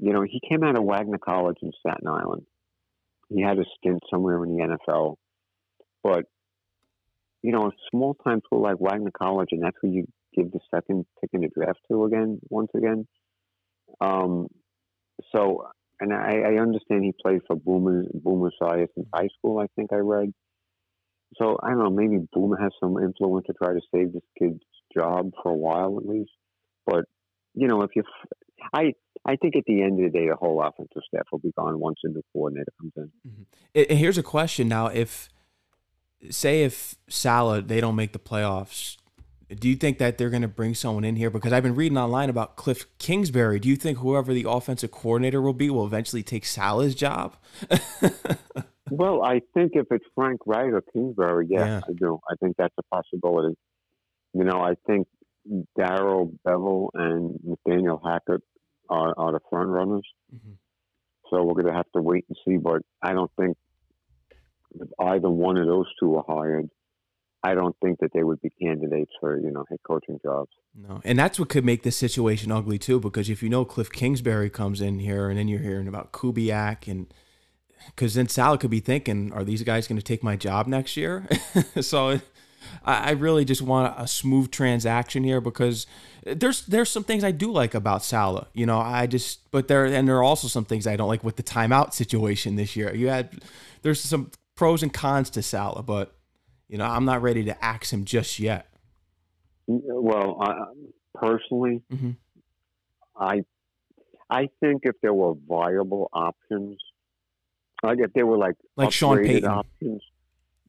You 0.00 0.12
know, 0.12 0.22
he 0.22 0.40
came 0.48 0.62
out 0.62 0.78
of 0.78 0.84
Wagner 0.84 1.18
College 1.18 1.56
in 1.62 1.72
Staten 1.80 2.06
Island. 2.06 2.42
He 3.28 3.42
had 3.42 3.58
a 3.58 3.64
stint 3.78 4.02
somewhere 4.10 4.42
in 4.44 4.56
the 4.56 4.78
NFL, 4.88 5.16
but 6.02 6.24
you 7.42 7.52
know, 7.52 7.66
a 7.66 7.72
small 7.90 8.14
time 8.14 8.40
school 8.44 8.62
like 8.62 8.80
Wagner 8.80 9.10
College, 9.10 9.50
and 9.52 9.62
that's 9.62 9.76
where 9.82 9.92
you 9.92 10.06
give 10.34 10.50
the 10.50 10.60
second 10.74 11.04
pick 11.20 11.30
in 11.34 11.42
the 11.42 11.48
draft 11.48 11.78
to 11.90 12.04
again, 12.04 12.40
once 12.48 12.70
again. 12.74 13.06
Um, 14.00 14.48
so, 15.30 15.66
and 16.00 16.12
I, 16.12 16.40
I 16.40 16.60
understand 16.60 17.04
he 17.04 17.12
played 17.22 17.42
for 17.46 17.56
Boomer, 17.56 18.04
Boomer 18.14 18.50
Esiason 18.60 18.88
in 18.96 19.06
high 19.14 19.28
school, 19.38 19.58
I 19.58 19.66
think 19.76 19.92
I 19.92 19.96
read. 19.96 20.32
So, 21.36 21.58
I 21.62 21.70
don't 21.70 21.80
know, 21.80 21.90
maybe 21.90 22.26
Boomer 22.32 22.56
has 22.56 22.72
some 22.80 22.96
influence 22.98 23.46
to 23.46 23.52
try 23.52 23.74
to 23.74 23.80
save 23.94 24.12
this 24.12 24.22
kid's 24.38 24.60
job 24.96 25.32
for 25.42 25.50
a 25.50 25.56
while 25.56 25.98
at 25.98 26.08
least. 26.08 26.30
But, 26.86 27.04
you 27.54 27.68
know, 27.68 27.82
if 27.82 27.90
you, 27.94 28.04
I, 28.72 28.92
I 29.24 29.36
think 29.36 29.56
at 29.56 29.64
the 29.66 29.82
end 29.82 30.04
of 30.04 30.12
the 30.12 30.18
day, 30.18 30.28
the 30.28 30.36
whole 30.36 30.62
offensive 30.62 31.02
staff 31.06 31.26
will 31.32 31.38
be 31.38 31.52
gone 31.56 31.78
once 31.78 31.98
a 32.04 32.08
new 32.08 32.22
coordinator 32.32 32.72
comes 32.80 32.92
in. 32.96 33.10
Mm-hmm. 33.26 33.90
And 33.90 33.98
here's 33.98 34.18
a 34.18 34.22
question 34.22 34.68
now: 34.68 34.86
If, 34.86 35.28
say, 36.30 36.64
if 36.64 36.96
Saleh 37.08 37.66
they 37.66 37.80
don't 37.80 37.96
make 37.96 38.12
the 38.12 38.18
playoffs, 38.18 38.96
do 39.54 39.68
you 39.68 39.76
think 39.76 39.98
that 39.98 40.18
they're 40.18 40.30
going 40.30 40.42
to 40.42 40.48
bring 40.48 40.74
someone 40.74 41.04
in 41.04 41.16
here? 41.16 41.30
Because 41.30 41.52
I've 41.52 41.62
been 41.62 41.74
reading 41.74 41.98
online 41.98 42.30
about 42.30 42.56
Kliff 42.56 42.86
Kingsbury. 42.98 43.58
Do 43.58 43.68
you 43.68 43.76
think 43.76 43.98
whoever 43.98 44.32
the 44.32 44.46
offensive 44.48 44.90
coordinator 44.90 45.40
will 45.40 45.52
be 45.52 45.70
will 45.70 45.86
eventually 45.86 46.22
take 46.22 46.44
Saleh's 46.44 46.94
job? 46.94 47.36
well, 48.90 49.22
I 49.22 49.40
think 49.54 49.72
if 49.74 49.86
it's 49.90 50.04
Frank 50.14 50.40
Wright 50.46 50.72
or 50.72 50.82
Kingsbury, 50.92 51.46
yeah, 51.50 51.66
yeah, 51.66 51.80
I 51.88 51.92
do. 51.92 52.20
I 52.30 52.34
think 52.40 52.56
that's 52.56 52.74
a 52.78 52.82
possibility. 52.94 53.56
You 54.32 54.44
know, 54.44 54.60
I 54.60 54.74
think 54.86 55.06
Darrell 55.76 56.32
Bevell 56.46 56.88
and 56.94 57.38
Nathaniel 57.42 58.00
Hackett 58.04 58.42
are, 58.88 59.14
are 59.16 59.32
the 59.32 59.40
front 59.50 59.68
runners. 59.68 60.06
Mm-hmm. 60.34 60.52
So 61.30 61.42
we're 61.42 61.54
going 61.54 61.66
to 61.66 61.72
have 61.72 61.90
to 61.94 62.02
wait 62.02 62.24
and 62.28 62.36
see. 62.46 62.58
But 62.58 62.82
I 63.02 63.12
don't 63.12 63.30
think 63.38 63.56
if 64.80 64.88
either 64.98 65.30
one 65.30 65.56
of 65.56 65.66
those 65.66 65.86
two 65.98 66.16
are 66.16 66.24
hired, 66.26 66.68
I 67.42 67.54
don't 67.54 67.76
think 67.82 67.98
that 68.00 68.10
they 68.14 68.22
would 68.22 68.40
be 68.40 68.50
candidates 68.50 69.12
for 69.20 69.38
you 69.38 69.50
know 69.50 69.64
head 69.68 69.78
coaching 69.86 70.18
jobs. 70.24 70.50
No, 70.74 71.00
and 71.04 71.18
that's 71.18 71.38
what 71.38 71.50
could 71.50 71.64
make 71.64 71.82
this 71.82 71.96
situation 71.96 72.50
ugly 72.50 72.78
too. 72.78 72.98
Because 72.98 73.28
if 73.28 73.42
you 73.42 73.50
know 73.50 73.64
Kliff 73.66 73.92
Kingsbury 73.92 74.48
comes 74.48 74.80
in 74.80 74.98
here, 74.98 75.28
and 75.28 75.38
then 75.38 75.48
you're 75.48 75.60
hearing 75.60 75.86
about 75.86 76.12
Kubiak, 76.12 76.90
and 76.90 77.12
because 77.86 78.14
then 78.14 78.28
Saleh 78.28 78.60
could 78.60 78.70
be 78.70 78.80
thinking, 78.80 79.30
are 79.32 79.44
these 79.44 79.62
guys 79.62 79.86
going 79.86 79.98
to 79.98 80.04
take 80.04 80.22
my 80.22 80.36
job 80.36 80.66
next 80.66 80.96
year? 80.96 81.26
so 81.82 82.20
I, 82.84 83.12
really 83.12 83.44
just 83.44 83.62
want 83.62 83.94
a 83.96 84.06
smooth 84.06 84.50
transaction 84.50 85.24
here 85.24 85.40
because 85.40 85.86
there's 86.24 86.66
there's 86.66 86.90
some 86.90 87.04
things 87.04 87.24
I 87.24 87.30
do 87.30 87.50
like 87.50 87.74
about 87.74 88.04
Saleh. 88.04 88.46
You 88.52 88.66
know, 88.66 88.78
I 88.78 89.06
just 89.06 89.50
but 89.50 89.68
there 89.68 89.84
and 89.86 90.06
there 90.06 90.16
are 90.16 90.22
also 90.22 90.48
some 90.48 90.64
things 90.64 90.86
I 90.86 90.96
don't 90.96 91.08
like 91.08 91.24
with 91.24 91.36
the 91.36 91.42
timeout 91.42 91.94
situation 91.94 92.56
this 92.56 92.76
year. 92.76 92.94
You 92.94 93.08
had 93.08 93.42
there's 93.82 94.00
some 94.00 94.30
pros 94.54 94.82
and 94.82 94.92
cons 94.92 95.30
to 95.30 95.42
Saleh, 95.42 95.84
but 95.84 96.14
you 96.68 96.78
know 96.78 96.86
I'm 96.86 97.04
not 97.04 97.22
ready 97.22 97.44
to 97.44 97.64
axe 97.64 97.92
him 97.92 98.04
just 98.04 98.38
yet. 98.38 98.68
Well, 99.66 100.38
uh, 100.42 100.66
personally, 101.14 101.82
mm-hmm. 101.90 102.10
I 103.16 103.44
I 104.28 104.48
think 104.60 104.82
if 104.84 104.96
there 105.02 105.14
were 105.14 105.34
viable 105.48 106.10
options, 106.12 106.78
like 107.82 107.98
if 108.00 108.12
there 108.12 108.26
were 108.26 108.38
like 108.38 108.56
like 108.76 108.92
Sean 108.92 109.18
Payton 109.18 109.48
options, 109.48 110.02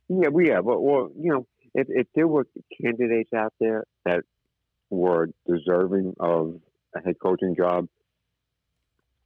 yeah, 0.07 0.29
we 0.29 0.49
yeah, 0.49 0.61
but 0.61 0.81
well, 0.81 1.09
you 1.19 1.31
know, 1.31 1.47
if 1.75 1.87
if 1.89 2.07
there 2.15 2.27
were 2.27 2.47
candidates 2.81 3.31
out 3.33 3.53
there 3.59 3.83
that 4.05 4.21
were 4.89 5.29
deserving 5.47 6.13
of 6.19 6.55
a 6.95 7.01
head 7.01 7.15
coaching 7.21 7.55
job 7.55 7.87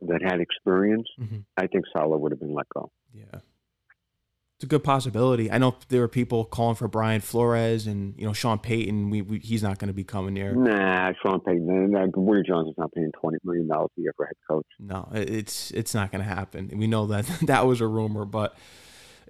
that 0.01 0.21
had 0.23 0.41
experience, 0.41 1.07
mm-hmm. 1.19 1.39
I 1.57 1.67
think 1.67 1.85
Saleh 1.95 2.19
would 2.19 2.31
have 2.31 2.39
been 2.39 2.53
let 2.53 2.67
go. 2.69 2.91
Yeah. 3.13 3.39
It's 4.55 4.65
a 4.65 4.67
good 4.67 4.83
possibility. 4.83 5.49
I 5.49 5.57
know 5.57 5.77
there 5.87 6.03
are 6.03 6.09
people 6.09 6.43
calling 6.43 6.75
for 6.75 6.89
Brian 6.89 7.21
Flores 7.21 7.87
and 7.87 8.13
you 8.17 8.25
know 8.25 8.33
Sean 8.33 8.59
Payton. 8.59 9.09
We, 9.09 9.21
we 9.21 9.39
he's 9.39 9.63
not 9.63 9.79
going 9.79 9.87
to 9.87 9.93
be 9.93 10.03
coming 10.03 10.35
here. 10.35 10.53
Nah, 10.53 11.13
Sean 11.23 11.39
Payton. 11.39 11.91
Nah, 11.91 12.07
Woody 12.13 12.43
Johnson's 12.45 12.77
not 12.77 12.91
paying 12.91 13.11
twenty 13.13 13.37
million 13.45 13.69
dollars 13.69 13.89
a 13.97 14.01
year 14.01 14.11
for 14.17 14.25
head 14.25 14.35
coach. 14.49 14.65
No, 14.77 15.07
it's 15.13 15.71
it's 15.71 15.93
not 15.93 16.11
going 16.11 16.21
to 16.21 16.29
happen. 16.29 16.69
We 16.75 16.87
know 16.87 17.05
that 17.05 17.25
that 17.43 17.67
was 17.67 17.79
a 17.79 17.87
rumor, 17.87 18.25
but 18.25 18.57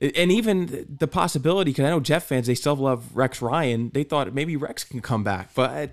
and 0.02 0.32
even 0.32 0.86
the 0.90 1.08
possibility 1.08 1.72
because 1.72 1.86
I 1.86 1.90
know 1.90 2.00
Jeff 2.00 2.26
fans 2.26 2.48
they 2.48 2.56
still 2.56 2.76
love 2.76 3.16
Rex 3.16 3.42
Ryan. 3.42 3.92
They 3.94 4.04
thought 4.04 4.34
maybe 4.34 4.56
Rex 4.56 4.84
can 4.84 5.02
come 5.02 5.24
back, 5.24 5.52
but 5.54 5.70
I, 5.70 5.90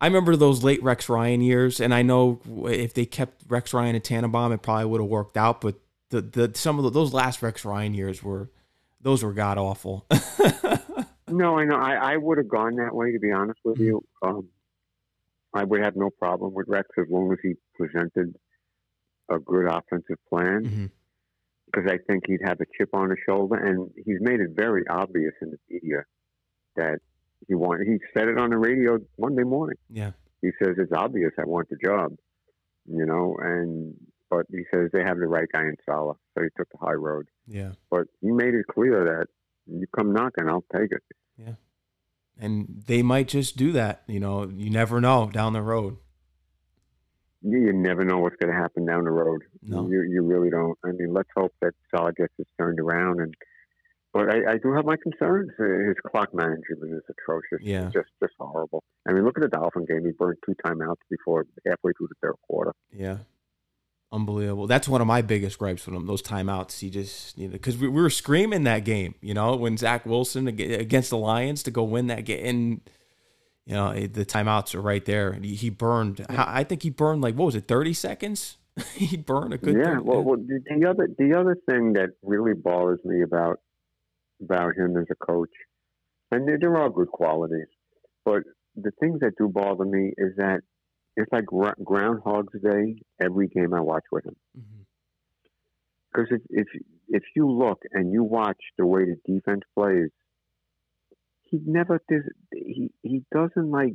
I 0.00 0.06
remember 0.06 0.36
those 0.36 0.62
late 0.62 0.82
Rex 0.82 1.08
Ryan 1.08 1.40
years, 1.40 1.80
and 1.80 1.94
I 1.94 2.02
know 2.02 2.40
if 2.66 2.94
they 2.94 3.06
kept 3.06 3.42
Rex 3.48 3.72
Ryan 3.72 3.94
and 3.94 4.04
Tannenbaum, 4.04 4.52
it 4.52 4.62
probably 4.62 4.86
would 4.86 5.00
have 5.00 5.10
worked 5.10 5.36
out. 5.36 5.60
But 5.60 5.76
the 6.10 6.20
the 6.20 6.52
some 6.54 6.78
of 6.78 6.84
the, 6.84 6.90
those 6.90 7.12
last 7.14 7.42
Rex 7.42 7.64
Ryan 7.64 7.94
years 7.94 8.22
were 8.22 8.50
those 9.00 9.22
were 9.22 9.32
god 9.32 9.56
awful. 9.56 10.04
no, 11.28 11.58
I 11.58 11.64
know. 11.64 11.76
I, 11.76 12.12
I 12.12 12.16
would 12.16 12.38
have 12.38 12.48
gone 12.48 12.76
that 12.76 12.94
way 12.94 13.12
to 13.12 13.18
be 13.18 13.32
honest 13.32 13.60
with 13.64 13.76
mm-hmm. 13.76 13.84
you. 13.84 14.04
Um, 14.22 14.48
I 15.54 15.64
would 15.64 15.82
have 15.82 15.96
no 15.96 16.10
problem 16.10 16.52
with 16.52 16.68
Rex 16.68 16.88
as 16.98 17.06
long 17.08 17.32
as 17.32 17.38
he 17.42 17.54
presented 17.74 18.36
a 19.30 19.38
good 19.38 19.66
offensive 19.66 20.18
plan. 20.28 20.64
Mm-hmm 20.64 20.86
because 21.72 21.90
I 21.90 21.98
think 22.10 22.24
he'd 22.26 22.40
have 22.44 22.60
a 22.60 22.64
chip 22.76 22.90
on 22.92 23.10
his 23.10 23.18
shoulder, 23.26 23.56
and 23.56 23.90
he's 23.96 24.18
made 24.20 24.40
it 24.40 24.50
very 24.54 24.84
obvious 24.88 25.32
in 25.42 25.50
the 25.50 25.58
media 25.68 26.04
that 26.76 26.98
he 27.46 27.54
wanted. 27.54 27.86
He 27.86 27.98
said 28.14 28.28
it 28.28 28.38
on 28.38 28.50
the 28.50 28.58
radio 28.58 28.98
Monday 29.18 29.44
morning. 29.44 29.76
Yeah, 29.88 30.12
he 30.42 30.50
says 30.62 30.76
it's 30.78 30.92
obvious 30.92 31.32
I 31.38 31.44
want 31.44 31.68
the 31.68 31.76
job, 31.82 32.16
you 32.86 33.06
know, 33.06 33.36
and 33.40 33.94
but 34.28 34.46
he 34.50 34.62
says 34.72 34.90
they 34.92 35.02
have 35.02 35.18
the 35.18 35.26
right 35.26 35.48
guy 35.52 35.62
in 35.62 35.76
Saleh, 35.86 36.16
so 36.34 36.42
he 36.42 36.48
took 36.56 36.68
the 36.70 36.78
high 36.78 36.92
road. 36.92 37.26
Yeah, 37.46 37.72
but 37.90 38.06
he 38.20 38.30
made 38.30 38.54
it 38.54 38.66
clear 38.72 39.04
that 39.04 39.26
you 39.66 39.86
come 39.96 40.12
knocking, 40.12 40.48
I'll 40.48 40.64
take 40.74 40.92
it. 40.92 41.02
Yeah, 41.36 41.54
and 42.38 42.82
they 42.86 43.02
might 43.02 43.28
just 43.28 43.56
do 43.56 43.72
that. 43.72 44.02
You 44.06 44.20
know, 44.20 44.48
you 44.48 44.70
never 44.70 45.00
know 45.00 45.30
down 45.32 45.52
the 45.52 45.62
road 45.62 45.96
you 47.42 47.72
never 47.72 48.04
know 48.04 48.18
what's 48.18 48.36
going 48.36 48.52
to 48.52 48.58
happen 48.58 48.86
down 48.86 49.04
the 49.04 49.10
road. 49.10 49.42
No. 49.62 49.88
You 49.88 50.02
you 50.02 50.22
really 50.22 50.50
don't. 50.50 50.78
I 50.84 50.92
mean, 50.92 51.12
let's 51.12 51.28
hope 51.36 51.52
that 51.62 51.72
Saleh 51.90 52.14
gets 52.16 52.32
this 52.38 52.46
turned 52.58 52.80
around. 52.80 53.20
And 53.20 53.34
but 54.12 54.28
I, 54.28 54.52
I 54.52 54.58
do 54.58 54.72
have 54.72 54.84
my 54.84 54.96
concerns. 54.96 55.50
Uh, 55.58 55.86
his 55.88 55.96
clock 56.06 56.34
management 56.34 56.94
is 56.94 57.02
atrocious. 57.08 57.60
Yeah, 57.62 57.86
it's 57.86 57.94
just 57.94 58.08
just 58.22 58.34
horrible. 58.38 58.82
I 59.08 59.12
mean, 59.12 59.24
look 59.24 59.38
at 59.38 59.42
the 59.42 59.48
Dolphin 59.48 59.86
game. 59.86 60.04
He 60.04 60.12
burned 60.12 60.38
two 60.44 60.54
timeouts 60.64 60.96
before 61.08 61.46
halfway 61.66 61.92
through 61.96 62.08
the 62.08 62.16
third 62.22 62.36
quarter. 62.46 62.72
Yeah. 62.92 63.18
Unbelievable. 64.12 64.66
That's 64.66 64.88
one 64.88 65.00
of 65.00 65.06
my 65.06 65.22
biggest 65.22 65.56
gripes 65.56 65.86
with 65.86 65.94
him. 65.94 66.04
Those 66.04 66.20
timeouts. 66.20 66.80
He 66.80 66.90
just, 66.90 67.38
you 67.38 67.46
know, 67.46 67.52
because 67.52 67.78
we, 67.78 67.86
we 67.86 68.02
were 68.02 68.10
screaming 68.10 68.64
that 68.64 68.84
game, 68.84 69.14
you 69.20 69.34
know, 69.34 69.54
when 69.54 69.76
Zach 69.76 70.04
Wilson 70.04 70.48
against 70.48 71.10
the 71.10 71.16
Lions 71.16 71.62
to 71.62 71.70
go 71.70 71.84
win 71.84 72.08
that 72.08 72.24
game, 72.24 72.44
and 72.44 72.80
you 73.70 73.76
know, 73.76 73.92
the 73.94 74.26
timeouts 74.26 74.74
are 74.74 74.80
right 74.80 75.04
there. 75.04 75.32
He 75.34 75.70
burned. 75.70 76.26
I 76.28 76.64
think 76.64 76.82
he 76.82 76.90
burned 76.90 77.22
like 77.22 77.36
what 77.36 77.46
was 77.46 77.54
it, 77.54 77.68
thirty 77.68 77.94
seconds? 77.94 78.58
he 78.94 79.16
burned 79.16 79.54
a 79.54 79.58
good. 79.58 79.76
Yeah. 79.76 79.94
30, 79.94 80.02
well, 80.02 80.22
well, 80.22 80.36
the 80.38 80.88
other 80.88 81.08
the 81.16 81.38
other 81.38 81.56
thing 81.70 81.92
that 81.92 82.10
really 82.24 82.54
bothers 82.54 82.98
me 83.04 83.22
about 83.22 83.60
about 84.42 84.74
him 84.76 84.96
as 84.96 85.06
a 85.08 85.14
coach, 85.14 85.52
and 86.32 86.48
there, 86.48 86.58
there 86.58 86.76
are 86.76 86.90
good 86.90 87.10
qualities, 87.12 87.68
but 88.24 88.42
the 88.74 88.90
things 88.98 89.20
that 89.20 89.34
do 89.38 89.46
bother 89.46 89.84
me 89.84 90.14
is 90.18 90.34
that 90.36 90.62
it's 91.16 91.30
like 91.30 91.44
Groundhog's 91.46 92.60
Day 92.60 93.02
every 93.22 93.46
game 93.46 93.72
I 93.72 93.80
watch 93.80 94.04
with 94.10 94.26
him. 94.26 94.36
Because 96.12 96.28
mm-hmm. 96.28 96.58
if, 96.58 96.66
if 96.74 96.82
if 97.08 97.22
you 97.36 97.48
look 97.48 97.82
and 97.92 98.12
you 98.12 98.24
watch 98.24 98.60
the 98.76 98.86
way 98.86 99.04
the 99.04 99.32
defense 99.32 99.62
plays, 99.78 100.10
he 101.50 101.60
never 101.66 102.00
does. 102.08 102.22
He 102.52 102.90
he 103.02 103.22
doesn't 103.32 103.70
like 103.70 103.94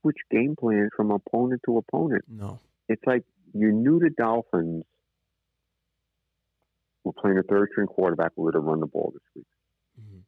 switch 0.00 0.18
game 0.30 0.54
plans 0.58 0.90
from 0.96 1.10
opponent 1.10 1.62
to 1.66 1.78
opponent. 1.78 2.24
No, 2.28 2.60
it's 2.88 3.02
like 3.06 3.24
you're 3.52 3.72
new 3.72 4.00
to 4.00 4.10
Dolphins 4.10 4.84
We're 7.04 7.12
playing 7.12 7.38
a 7.38 7.42
third 7.42 7.68
string 7.72 7.86
quarterback 7.86 8.32
We're 8.36 8.52
going 8.52 8.64
to 8.64 8.70
run 8.70 8.80
the 8.80 8.86
ball 8.86 9.12
this 9.12 9.22
week. 9.34 9.46
Mm-hmm. 10.00 10.18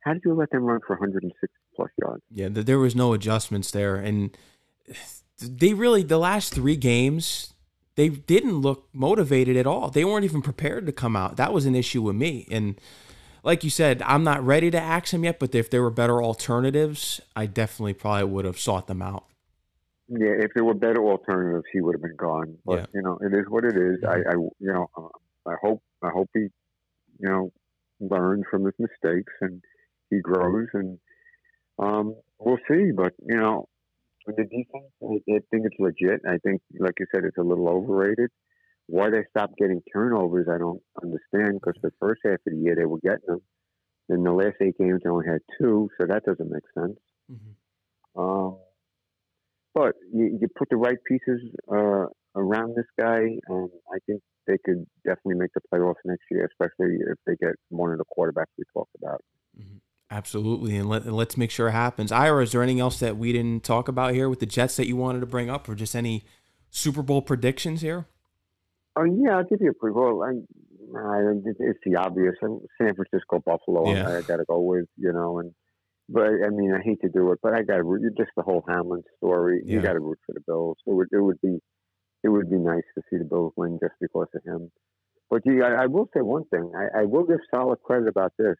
How 0.00 0.14
did 0.14 0.22
you 0.24 0.34
let 0.34 0.50
them 0.50 0.64
run 0.64 0.80
for 0.86 0.94
160 0.96 1.48
plus 1.74 1.90
yards? 2.00 2.22
Yeah, 2.30 2.48
there 2.50 2.78
was 2.78 2.94
no 2.94 3.12
adjustments 3.12 3.70
there, 3.70 3.96
and 3.96 4.36
they 5.40 5.74
really 5.74 6.02
the 6.02 6.18
last 6.18 6.52
three 6.52 6.76
games 6.76 7.52
they 7.96 8.10
didn't 8.10 8.60
look 8.60 8.88
motivated 8.92 9.56
at 9.56 9.66
all. 9.66 9.90
They 9.90 10.04
weren't 10.04 10.24
even 10.24 10.42
prepared 10.42 10.86
to 10.86 10.92
come 10.92 11.16
out. 11.16 11.36
That 11.36 11.52
was 11.52 11.64
an 11.66 11.74
issue 11.74 12.02
with 12.02 12.14
me, 12.14 12.46
and 12.50 12.78
like 13.46 13.62
you 13.62 13.70
said, 13.70 14.02
I'm 14.02 14.24
not 14.24 14.44
ready 14.44 14.72
to 14.72 14.80
axe 14.80 15.14
him 15.14 15.22
yet, 15.22 15.38
but 15.38 15.54
if 15.54 15.70
there 15.70 15.80
were 15.80 15.90
better 15.90 16.20
alternatives, 16.20 17.20
I 17.36 17.46
definitely 17.46 17.94
probably 17.94 18.24
would 18.24 18.44
have 18.44 18.58
sought 18.58 18.88
them 18.88 19.00
out. 19.00 19.24
Yeah, 20.08 20.34
if 20.38 20.50
there 20.54 20.64
were 20.64 20.74
better 20.74 21.00
alternatives, 21.00 21.64
he 21.72 21.80
would 21.80 21.94
have 21.94 22.02
been 22.02 22.16
gone. 22.16 22.58
But 22.66 22.80
yeah. 22.80 22.86
you 22.94 23.02
know, 23.02 23.18
it 23.22 23.32
is 23.32 23.44
what 23.48 23.64
it 23.64 23.76
is. 23.76 23.98
I, 24.06 24.16
I 24.16 24.34
you 24.34 24.72
know, 24.72 24.90
uh, 24.96 25.48
I 25.48 25.54
hope, 25.62 25.80
I 26.02 26.10
hope 26.10 26.28
he, 26.34 26.40
you 27.20 27.28
know, 27.28 27.52
learns 28.00 28.44
from 28.50 28.64
his 28.64 28.74
mistakes 28.80 29.32
and 29.40 29.62
he 30.10 30.18
grows, 30.18 30.66
and 30.74 30.98
um, 31.78 32.16
we'll 32.40 32.58
see. 32.68 32.90
But 32.90 33.14
you 33.24 33.36
know, 33.36 33.68
the 34.26 34.42
defense, 34.42 34.90
I, 35.02 35.14
I 35.32 35.38
think 35.50 35.66
it's 35.66 35.78
legit. 35.78 36.20
I 36.28 36.38
think, 36.38 36.62
like 36.80 36.94
you 36.98 37.06
said, 37.14 37.24
it's 37.24 37.38
a 37.38 37.42
little 37.42 37.68
overrated. 37.68 38.30
Why 38.88 39.10
they 39.10 39.24
stopped 39.30 39.56
getting 39.58 39.82
turnovers, 39.92 40.46
I 40.48 40.58
don't 40.58 40.80
understand. 41.02 41.60
Because 41.60 41.80
the 41.82 41.92
first 42.00 42.20
half 42.24 42.34
of 42.34 42.40
the 42.46 42.56
year 42.56 42.76
they 42.76 42.84
were 42.84 43.00
getting 43.00 43.26
them. 43.26 43.42
In 44.08 44.22
the 44.22 44.32
last 44.32 44.56
eight 44.60 44.78
games, 44.78 45.00
they 45.02 45.10
only 45.10 45.26
had 45.26 45.40
two, 45.60 45.88
so 45.98 46.06
that 46.06 46.24
doesn't 46.24 46.50
make 46.50 46.62
sense. 46.78 46.98
Mm-hmm. 47.30 48.20
Um, 48.20 48.58
but 49.74 49.94
you, 50.12 50.38
you, 50.40 50.48
put 50.56 50.70
the 50.70 50.76
right 50.76 50.96
pieces 51.06 51.42
uh, 51.70 52.06
around 52.36 52.76
this 52.76 52.86
guy, 52.98 53.18
and 53.48 53.70
I 53.92 53.98
think 54.06 54.22
they 54.46 54.58
could 54.64 54.86
definitely 55.04 55.34
make 55.34 55.50
the 55.54 55.60
playoffs 55.72 55.96
next 56.04 56.22
year, 56.30 56.48
especially 56.50 56.98
if 57.00 57.18
they 57.26 57.34
get 57.36 57.56
one 57.68 57.90
of 57.90 57.98
the 57.98 58.04
quarterbacks 58.04 58.46
we 58.56 58.64
talked 58.72 58.94
about. 58.96 59.22
Mm-hmm. 59.58 59.78
Absolutely, 60.10 60.76
and 60.76 60.88
let, 60.88 61.04
let's 61.06 61.36
make 61.36 61.50
sure 61.50 61.68
it 61.68 61.72
happens. 61.72 62.12
Ira, 62.12 62.44
is 62.44 62.52
there 62.52 62.62
anything 62.62 62.80
else 62.80 63.00
that 63.00 63.16
we 63.16 63.32
didn't 63.32 63.64
talk 63.64 63.88
about 63.88 64.14
here 64.14 64.28
with 64.28 64.38
the 64.38 64.46
Jets 64.46 64.76
that 64.76 64.86
you 64.86 64.96
wanted 64.96 65.20
to 65.20 65.26
bring 65.26 65.50
up, 65.50 65.68
or 65.68 65.74
just 65.74 65.96
any 65.96 66.24
Super 66.70 67.02
Bowl 67.02 67.22
predictions 67.22 67.80
here? 67.80 68.06
Oh 68.96 69.04
yeah, 69.04 69.36
I'll 69.36 69.44
give 69.44 69.60
you 69.60 69.70
a 69.70 69.74
pretty 69.74 69.94
well. 69.94 70.22
It's 70.24 71.78
the 71.84 71.96
obvious. 71.96 72.34
San 72.40 72.94
Francisco, 72.94 73.42
Buffalo. 73.44 73.92
Yeah. 73.92 74.08
I, 74.08 74.16
I 74.18 74.22
got 74.22 74.36
to 74.36 74.44
go 74.44 74.60
with 74.60 74.86
you 74.96 75.12
know, 75.12 75.38
and 75.38 75.52
but 76.08 76.26
I 76.26 76.48
mean, 76.50 76.72
I 76.72 76.82
hate 76.82 77.00
to 77.02 77.08
do 77.08 77.32
it, 77.32 77.40
but 77.42 77.52
I 77.52 77.62
got 77.62 77.78
to 77.78 78.10
just 78.16 78.30
the 78.36 78.42
whole 78.42 78.64
Hamlin 78.68 79.02
story. 79.18 79.62
Yeah. 79.64 79.74
You 79.74 79.82
got 79.82 79.94
to 79.94 80.00
root 80.00 80.18
for 80.24 80.32
the 80.32 80.40
Bills. 80.46 80.78
It 80.86 80.94
would 80.94 81.08
it 81.12 81.20
would 81.20 81.40
be 81.42 81.58
it 82.22 82.28
would 82.28 82.50
be 82.50 82.56
nice 82.56 82.84
to 82.96 83.02
see 83.10 83.18
the 83.18 83.24
Bills 83.24 83.52
win 83.56 83.78
just 83.82 83.94
because 84.00 84.28
of 84.34 84.42
him. 84.44 84.70
But 85.28 85.42
you, 85.44 85.62
I, 85.64 85.82
I 85.82 85.86
will 85.86 86.08
say 86.14 86.20
one 86.20 86.44
thing. 86.46 86.72
I, 86.76 87.00
I 87.00 87.04
will 87.04 87.24
give 87.24 87.38
Saleh 87.52 87.82
credit 87.82 88.08
about 88.08 88.32
this. 88.38 88.56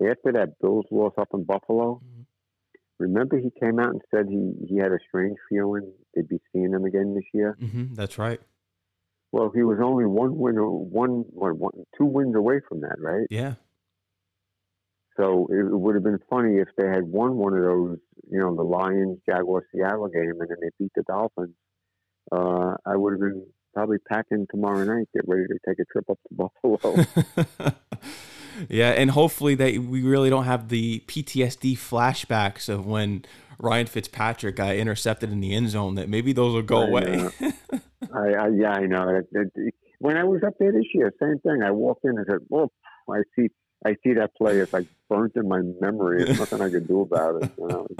After 0.00 0.32
that 0.32 0.58
Bills 0.60 0.86
loss 0.90 1.12
up 1.18 1.28
in 1.34 1.44
Buffalo, 1.44 2.00
mm-hmm. 2.02 2.22
remember 2.98 3.38
he 3.38 3.50
came 3.60 3.78
out 3.78 3.90
and 3.90 4.00
said 4.10 4.26
he 4.28 4.52
he 4.68 4.78
had 4.78 4.92
a 4.92 4.98
strange 5.08 5.36
feeling 5.48 5.92
they'd 6.14 6.28
be 6.28 6.40
seeing 6.52 6.72
him 6.72 6.84
again 6.84 7.14
this 7.14 7.24
year. 7.34 7.56
hmm 7.60 7.94
that's 7.94 8.16
right. 8.16 8.40
Well, 9.32 9.50
he 9.54 9.62
was 9.62 9.78
only 9.82 10.06
one 10.06 10.36
win, 10.36 10.56
one, 10.56 11.24
what, 11.30 11.74
two 11.96 12.04
wins 12.04 12.34
away 12.34 12.60
from 12.68 12.80
that, 12.80 12.96
right? 12.98 13.26
Yeah. 13.30 13.54
So 15.16 15.46
it, 15.50 15.66
it 15.66 15.78
would 15.78 15.94
have 15.94 16.04
been 16.04 16.18
funny 16.28 16.56
if 16.56 16.68
they 16.76 16.88
had 16.88 17.04
won 17.04 17.36
one 17.36 17.54
of 17.54 17.62
those, 17.62 17.98
you 18.30 18.40
know, 18.40 18.54
the 18.54 18.62
Lions, 18.62 19.18
Jaguars, 19.28 19.64
Seattle 19.72 20.08
game, 20.08 20.34
and 20.40 20.48
then 20.48 20.56
they 20.60 20.70
beat 20.78 20.92
the 20.96 21.02
Dolphins. 21.02 21.54
Uh, 22.32 22.74
I 22.86 22.96
would 22.96 23.12
have 23.12 23.20
been 23.20 23.46
probably 23.74 23.98
packing 23.98 24.46
tomorrow 24.50 24.84
night, 24.84 25.08
get 25.14 25.24
ready 25.26 25.46
to 25.46 25.58
take 25.66 25.78
a 25.78 25.84
trip 25.92 26.08
up 26.10 26.18
to 26.28 26.34
Buffalo. 26.66 27.74
yeah, 28.68 28.90
and 28.90 29.10
hopefully 29.10 29.54
that 29.56 29.78
we 29.78 30.02
really 30.02 30.30
don't 30.30 30.44
have 30.44 30.68
the 30.68 31.00
PTSD 31.06 31.74
flashbacks 31.74 32.68
of 32.68 32.86
when 32.86 33.24
Ryan 33.60 33.86
Fitzpatrick 33.86 34.56
got 34.56 34.74
intercepted 34.74 35.30
in 35.30 35.40
the 35.40 35.54
end 35.54 35.70
zone. 35.70 35.94
That 35.94 36.08
maybe 36.08 36.32
those 36.32 36.54
will 36.54 36.62
go 36.62 36.82
I 36.82 36.86
away. 36.86 37.28
I, 38.12 38.18
I, 38.18 38.48
yeah, 38.48 38.72
I 38.72 38.86
know. 38.86 39.22
When 39.98 40.16
I 40.16 40.24
was 40.24 40.42
up 40.46 40.54
there 40.58 40.72
this 40.72 40.86
year, 40.94 41.12
same 41.20 41.38
thing. 41.40 41.62
I 41.62 41.70
walked 41.70 42.04
in 42.04 42.16
and 42.16 42.26
said, 42.28 42.40
"Well, 42.48 42.72
I 43.08 43.22
see, 43.36 43.48
I 43.84 43.96
see 44.02 44.14
that 44.14 44.34
play. 44.34 44.58
It's 44.58 44.72
like 44.72 44.86
burnt 45.08 45.36
in 45.36 45.46
my 45.48 45.60
memory. 45.80 46.24
There's 46.24 46.38
nothing 46.38 46.62
I 46.62 46.70
can 46.70 46.86
do 46.86 47.02
about 47.02 47.42
it." 47.42 47.50
You 47.58 47.68
know? 47.68 47.86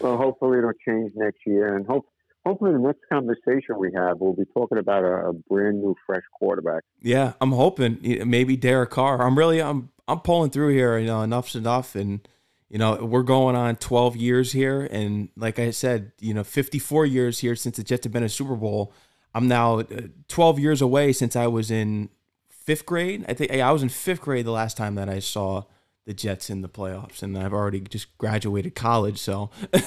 Well, 0.00 0.16
hopefully 0.16 0.56
it'll 0.56 0.72
change 0.86 1.12
next 1.14 1.40
year, 1.44 1.76
and 1.76 1.86
hope 1.86 2.06
hopefully 2.46 2.72
the 2.72 2.78
next 2.78 3.00
conversation 3.12 3.78
we 3.78 3.92
have, 3.94 4.18
we'll 4.18 4.32
be 4.32 4.46
talking 4.54 4.78
about 4.78 5.04
a, 5.04 5.28
a 5.28 5.32
brand 5.32 5.82
new, 5.82 5.94
fresh 6.06 6.22
quarterback. 6.38 6.84
Yeah, 7.00 7.34
I'm 7.40 7.52
hoping 7.52 7.98
maybe 8.24 8.56
Derek 8.56 8.90
Carr. 8.90 9.22
I'm 9.22 9.36
really 9.36 9.60
I'm 9.60 9.90
I'm 10.08 10.20
pulling 10.20 10.50
through 10.50 10.72
here. 10.72 10.98
You 10.98 11.06
know, 11.06 11.22
enough's 11.22 11.54
enough, 11.54 11.94
and 11.94 12.26
you 12.70 12.78
know 12.78 13.04
we're 13.04 13.24
going 13.24 13.56
on 13.56 13.76
12 13.76 14.16
years 14.16 14.52
here, 14.52 14.88
and 14.90 15.28
like 15.36 15.58
I 15.58 15.72
said, 15.72 16.12
you 16.20 16.32
know, 16.32 16.44
54 16.44 17.04
years 17.04 17.40
here 17.40 17.56
since 17.56 17.76
the 17.76 17.82
Jets 17.82 18.04
have 18.04 18.12
been 18.12 18.22
a 18.22 18.28
Super 18.28 18.54
Bowl. 18.54 18.92
I'm 19.34 19.48
now 19.48 19.80
uh, 19.80 19.84
12 20.28 20.58
years 20.58 20.80
away 20.80 21.12
since 21.12 21.36
I 21.36 21.48
was 21.48 21.70
in 21.70 22.10
fifth 22.48 22.86
grade. 22.86 23.24
I 23.28 23.34
think 23.34 23.50
I 23.50 23.72
was 23.72 23.82
in 23.82 23.88
fifth 23.88 24.20
grade 24.20 24.46
the 24.46 24.52
last 24.52 24.76
time 24.76 24.94
that 24.94 25.08
I 25.08 25.18
saw 25.18 25.64
the 26.06 26.14
Jets 26.14 26.48
in 26.48 26.62
the 26.62 26.68
playoffs, 26.68 27.22
and 27.22 27.36
I've 27.36 27.52
already 27.52 27.80
just 27.80 28.16
graduated 28.18 28.76
college, 28.76 29.18
so 29.18 29.50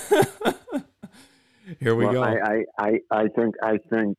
here 1.79 1.95
we 1.95 2.05
well, 2.05 2.13
go. 2.13 2.23
I, 2.23 2.35
I, 2.35 2.65
I, 2.77 2.99
I 3.11 3.27
think, 3.29 3.55
I 3.63 3.77
think, 3.89 4.17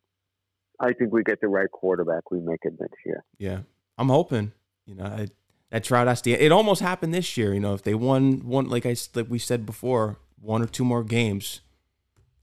I 0.80 0.92
think 0.94 1.12
we 1.12 1.22
get 1.22 1.40
the 1.42 1.48
right 1.48 1.70
quarterback. 1.70 2.30
We 2.30 2.40
make 2.40 2.60
it 2.62 2.74
next 2.80 2.96
year. 3.04 3.22
Yeah, 3.38 3.60
I'm 3.98 4.08
hoping. 4.08 4.52
You 4.86 4.96
know, 4.96 5.04
I, 5.04 5.28
that 5.74 5.82
Trout 5.82 6.06
has 6.06 6.22
to. 6.22 6.30
It 6.30 6.52
almost 6.52 6.80
happened 6.80 7.12
this 7.12 7.36
year. 7.36 7.52
You 7.52 7.58
know, 7.58 7.74
if 7.74 7.82
they 7.82 7.94
won 7.96 8.46
one, 8.46 8.68
like 8.68 8.86
I 8.86 8.94
like 9.16 9.26
we 9.28 9.40
said 9.40 9.66
before, 9.66 10.18
one 10.40 10.62
or 10.62 10.66
two 10.66 10.84
more 10.84 11.02
games, 11.02 11.62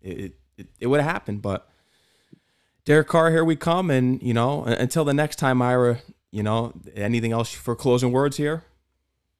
it 0.01 0.33
it, 0.57 0.67
it 0.81 0.87
would 0.87 0.99
have 0.99 1.09
happened. 1.09 1.41
But 1.41 1.65
Derek 2.83 3.07
Carr, 3.07 3.31
here 3.31 3.45
we 3.45 3.55
come, 3.55 3.89
and 3.89 4.21
you 4.21 4.33
know, 4.33 4.65
until 4.65 5.05
the 5.05 5.13
next 5.13 5.37
time, 5.37 5.61
Ira. 5.61 5.99
You 6.33 6.43
know, 6.43 6.73
anything 6.93 7.31
else 7.31 7.51
for 7.53 7.73
closing 7.73 8.11
words 8.11 8.35
here? 8.35 8.63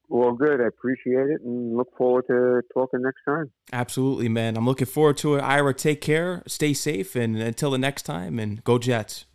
Well, 0.08 0.32
good. 0.32 0.60
I 0.62 0.66
appreciate 0.68 1.28
it, 1.28 1.42
and 1.42 1.76
look 1.76 1.94
forward 1.96 2.26
to 2.28 2.62
talking 2.72 3.02
next 3.02 3.20
time. 3.26 3.50
Absolutely, 3.74 4.28
man. 4.30 4.56
I'm 4.56 4.64
looking 4.64 4.86
forward 4.86 5.18
to 5.18 5.34
it. 5.34 5.40
Ira, 5.40 5.74
take 5.74 6.00
care, 6.00 6.42
stay 6.46 6.72
safe, 6.72 7.14
and 7.14 7.36
until 7.36 7.70
the 7.70 7.78
next 7.78 8.02
time, 8.04 8.38
and 8.38 8.64
go 8.64 8.78
Jets. 8.78 9.26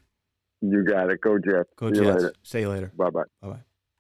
You 0.62 0.84
got 0.84 1.12
it. 1.12 1.22
Go 1.22 1.38
Jets. 1.38 1.70
Go 1.76 1.94
See 1.94 2.00
you 2.00 2.06
Jets. 2.06 2.24
later. 2.24 2.34
See 2.42 2.60
you 2.62 2.70
later. 2.70 2.92
Bye 2.98 3.10
bye. 3.12 3.24
Bye 3.42 3.50
bye. 3.50 3.67